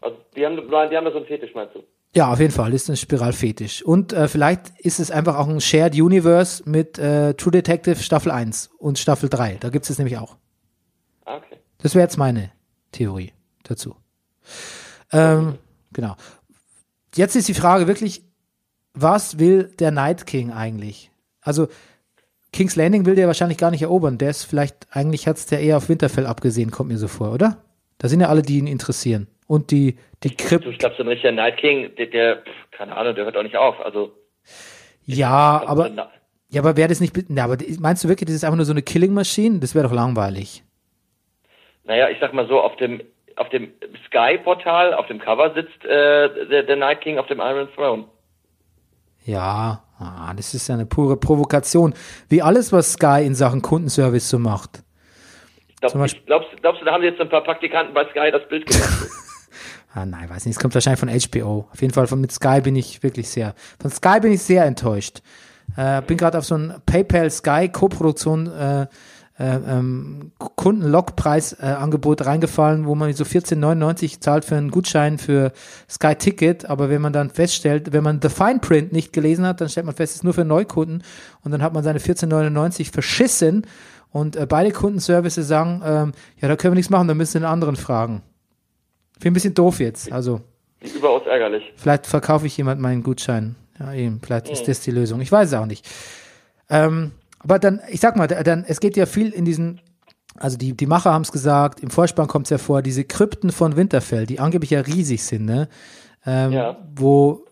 [0.00, 1.82] Also, die haben, die haben da so einen Fetisch, meinst du?
[2.14, 3.82] Ja, auf jeden Fall ist ein Spiralfetisch.
[3.82, 8.30] Und äh, vielleicht ist es einfach auch ein Shared Universe mit äh, True Detective Staffel
[8.30, 9.56] 1 und Staffel 3.
[9.60, 10.36] Da gibt es es nämlich auch.
[11.24, 11.56] Ah, okay.
[11.78, 12.50] Das wäre jetzt meine
[12.92, 13.32] Theorie
[13.62, 13.96] dazu.
[15.10, 15.58] Ähm,
[15.92, 16.16] genau.
[17.14, 18.22] Jetzt ist die Frage wirklich,
[18.92, 21.10] was will der Night King eigentlich?
[21.40, 21.68] Also
[22.52, 24.18] King's Landing will der wahrscheinlich gar nicht erobern.
[24.18, 27.58] Der ist vielleicht, eigentlich hat's der eher auf Winterfell abgesehen, kommt mir so vor, oder?
[27.98, 29.26] Da sind ja alle, die ihn interessieren.
[29.46, 30.66] Und die, die Krypt.
[30.66, 33.56] ich glaube, so ein richtiger Night King, der, der, keine Ahnung, der hört auch nicht
[33.56, 33.80] auf.
[33.84, 34.12] Also,
[35.04, 35.90] Ja, aber,
[36.48, 38.72] ja, aber wäre das nicht, na, aber meinst du wirklich, das ist einfach nur so
[38.72, 39.58] eine Killing Machine?
[39.58, 40.62] Das wäre doch langweilig.
[41.84, 43.02] naja, ich sag mal so, auf dem,
[43.36, 43.72] auf dem
[44.06, 48.04] Sky-Portal, auf dem Cover sitzt äh, der, der Night King auf dem Iron Throne.
[49.24, 51.94] Ja, ah, das ist ja eine pure Provokation.
[52.28, 54.82] Wie alles, was Sky in Sachen Kundenservice so macht.
[55.80, 58.48] Glaub, ich, glaubst, glaubst du, da haben sie jetzt ein paar Praktikanten bei Sky das
[58.48, 59.08] Bild gemacht?
[59.94, 60.56] Ah, nein, weiß nicht.
[60.56, 61.68] Es kommt wahrscheinlich von HBO.
[61.70, 63.54] Auf jeden Fall von mit Sky bin ich wirklich sehr.
[63.78, 65.20] Von Sky bin ich sehr enttäuscht.
[65.76, 68.86] Äh, bin gerade auf so ein PayPal Sky Co-Produktion äh,
[69.42, 75.52] äh, ähm, Kundenlockpreis-Angebot reingefallen, wo man so 14,99 zahlt für einen Gutschein für
[75.90, 76.70] Sky Ticket.
[76.70, 79.86] Aber wenn man dann feststellt, wenn man The Fine Print nicht gelesen hat, dann stellt
[79.86, 81.02] man fest, es ist nur für Neukunden
[81.42, 83.66] und dann hat man seine 14,99 verschissen.
[84.10, 87.48] Und äh, beide Kundenservices sagen, ähm, ja, da können wir nichts machen, da müssen wir
[87.48, 88.22] einen anderen fragen.
[89.18, 90.12] Finde ein bisschen doof jetzt.
[90.12, 90.40] Also,
[90.80, 91.72] Überaus ärgerlich.
[91.76, 93.56] vielleicht verkaufe ich jemand meinen Gutschein.
[93.80, 95.20] Ja, eben, vielleicht ist das die Lösung.
[95.20, 95.88] Ich weiß es auch nicht.
[96.68, 97.12] Ähm,
[97.42, 99.80] aber dann, ich sag mal, da- dann, es geht ja viel in diesen,
[100.36, 103.50] also die, die Macher haben es gesagt, im Vorspann kommt es ja vor, diese Krypten
[103.52, 105.68] von Winterfell, die angeblich ja riesig sind, ne?
[106.24, 106.76] Ähm, Ja.
[106.94, 107.44] Wo,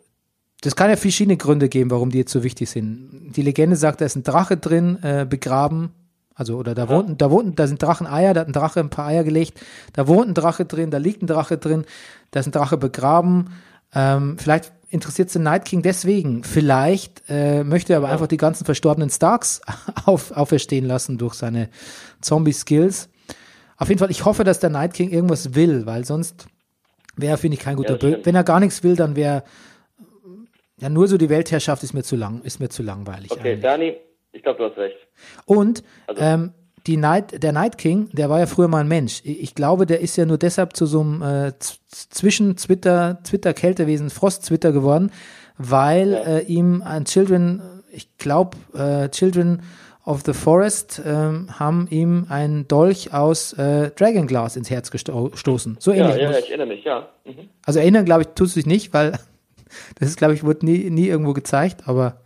[0.62, 3.32] das kann ja verschiedene Gründe geben, warum die jetzt so wichtig sind.
[3.36, 5.90] Die Legende sagt, da ist ein Drache drin, äh, begraben.
[6.34, 9.06] Also, oder da wohnten, da wohnten, da sind Dracheneier, da hat ein Drache ein paar
[9.08, 9.60] Eier gelegt,
[9.92, 11.84] da wohnt ein Drache drin, da liegt ein Drache drin,
[12.30, 13.50] da ist ein Drache begraben.
[13.94, 16.44] Ähm, vielleicht interessiert es den Night King deswegen.
[16.44, 19.60] Vielleicht äh, möchte er aber einfach die ganzen verstorbenen Starks
[20.04, 21.68] auf, auferstehen lassen durch seine
[22.20, 23.08] Zombie-Skills.
[23.76, 26.46] Auf jeden Fall, ich hoffe, dass der Night King irgendwas will, weil sonst
[27.16, 28.12] wäre, finde ich, kein guter Bild.
[28.14, 28.26] stimmt.
[28.26, 29.44] Wenn er gar nichts will, dann wäre
[30.78, 33.30] ja nur so die Weltherrschaft ist mir zu lang, ist mir zu langweilig.
[33.30, 33.60] Okay, eigentlich.
[33.62, 33.96] Dani,
[34.32, 34.96] ich glaube, du hast recht.
[35.44, 36.52] Und Also- ähm,
[36.86, 39.20] die Night, der Night King, der war ja früher mal ein Mensch.
[39.24, 41.52] Ich glaube, der ist ja nur deshalb zu so einem äh,
[41.88, 45.10] zwischen Twitter, Twitter Kältewesen, Frost Twitter geworden,
[45.58, 47.62] weil äh, ihm ein Children,
[47.92, 49.62] ich glaube, äh, Children
[50.06, 55.76] of the Forest ähm, haben ihm einen Dolch aus äh, Dragonglass ins Herz gesto gestoßen.
[55.78, 56.22] So Ja, ähnlich.
[56.22, 57.08] ja, muss- ich erinnere mich, ja.
[57.26, 57.48] Mhm.
[57.66, 59.12] also erinnern, glaube ich, tust du dich nicht, weil
[59.98, 62.22] das ist, glaube ich, wurde nie, nie irgendwo gezeigt, aber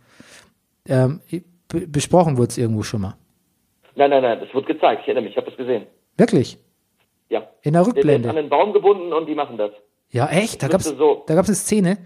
[0.87, 1.19] ähm,
[1.67, 3.15] be- besprochen wurde es irgendwo schon mal.
[3.95, 5.01] Nein, nein, nein, das wird gezeigt.
[5.01, 5.85] Ich erinnere mich, ich habe das gesehen.
[6.17, 6.57] Wirklich?
[7.29, 7.39] Ja.
[7.61, 8.29] In der Der, der ist Rückblende.
[8.29, 9.71] an den Baum gebunden und die machen das.
[10.09, 10.61] Ja, echt?
[10.61, 11.97] Da gab's, müsste so- da gab's eine Szene.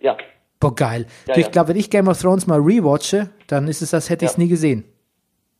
[0.00, 0.16] Ja.
[0.60, 1.06] Boah, geil.
[1.26, 1.52] Ja, du, ich ja.
[1.52, 4.36] glaube, wenn ich Game of Thrones mal rewatche, dann ist es, als hätte ich es
[4.36, 4.42] Ja.
[4.42, 4.84] nie gesehen.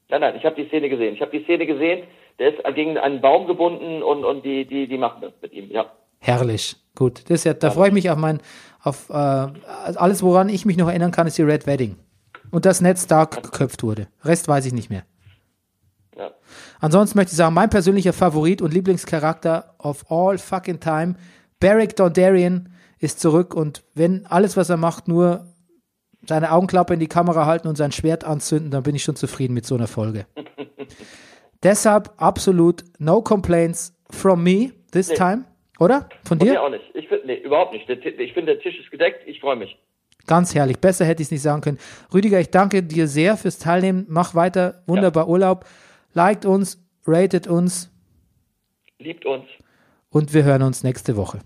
[0.08, 1.14] Nein, nein, ich habe die Szene gesehen.
[1.14, 2.06] Ich habe die Szene gesehen.
[2.38, 5.70] Der ist gegen einen Baum gebunden und, und die, die, die machen das mit ihm,
[5.70, 5.90] ja.
[6.18, 6.76] Herrlich.
[6.94, 7.28] Gut.
[7.30, 8.40] Das ja, da freue ich mich auf mein,
[8.82, 11.96] auf äh, alles, woran ich mich noch erinnern kann, ist die Red Wedding.
[12.50, 14.08] Und dass Ned Stark geköpft wurde.
[14.24, 15.02] Rest weiß ich nicht mehr.
[16.80, 16.82] Ja.
[16.86, 21.14] Ansonsten möchte ich sagen, mein persönlicher Favorit und Lieblingscharakter of all fucking time,
[21.60, 22.68] Beric Dondarrion,
[22.98, 25.46] ist zurück und wenn alles, was er macht, nur
[26.26, 29.54] seine Augenklappe in die Kamera halten und sein Schwert anzünden, dann bin ich schon zufrieden
[29.54, 30.26] mit so einer Folge.
[31.62, 35.44] Deshalb absolut no complaints from me this time,
[35.78, 36.08] oder?
[36.24, 36.52] Von Von dir?
[36.52, 36.84] mir auch nicht.
[36.94, 37.88] Ich finde, nee, überhaupt nicht.
[37.88, 39.22] Ich finde, der Tisch ist gedeckt.
[39.26, 39.76] Ich freue mich.
[40.26, 40.78] Ganz herrlich.
[40.78, 41.78] Besser hätte ich es nicht sagen können.
[42.12, 44.06] Rüdiger, ich danke dir sehr fürs Teilnehmen.
[44.08, 44.82] Mach weiter.
[44.86, 45.64] Wunderbar Urlaub.
[46.16, 47.90] Liked uns, ratet uns
[48.98, 49.44] Liebt uns.
[50.08, 51.40] und wir hören uns nächste Woche.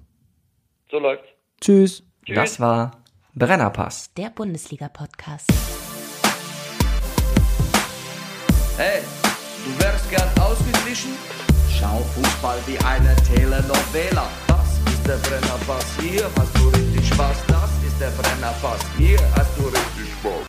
[0.92, 1.26] So läuft's.
[1.60, 2.04] Tschüss.
[2.28, 3.02] Das war
[3.34, 4.14] Brennerpass.
[4.14, 5.50] Der Bundesliga-Podcast.
[8.76, 9.00] Hey,
[9.64, 11.14] du wärst gern ausgeglichen?
[11.68, 14.28] Schau Fußball wie eine Telenovela.
[14.46, 17.44] Das ist der Brennerpass, hier hast du richtig Spaß.
[17.48, 20.46] Das ist der Brennerpass, hier hast du richtig Spaß.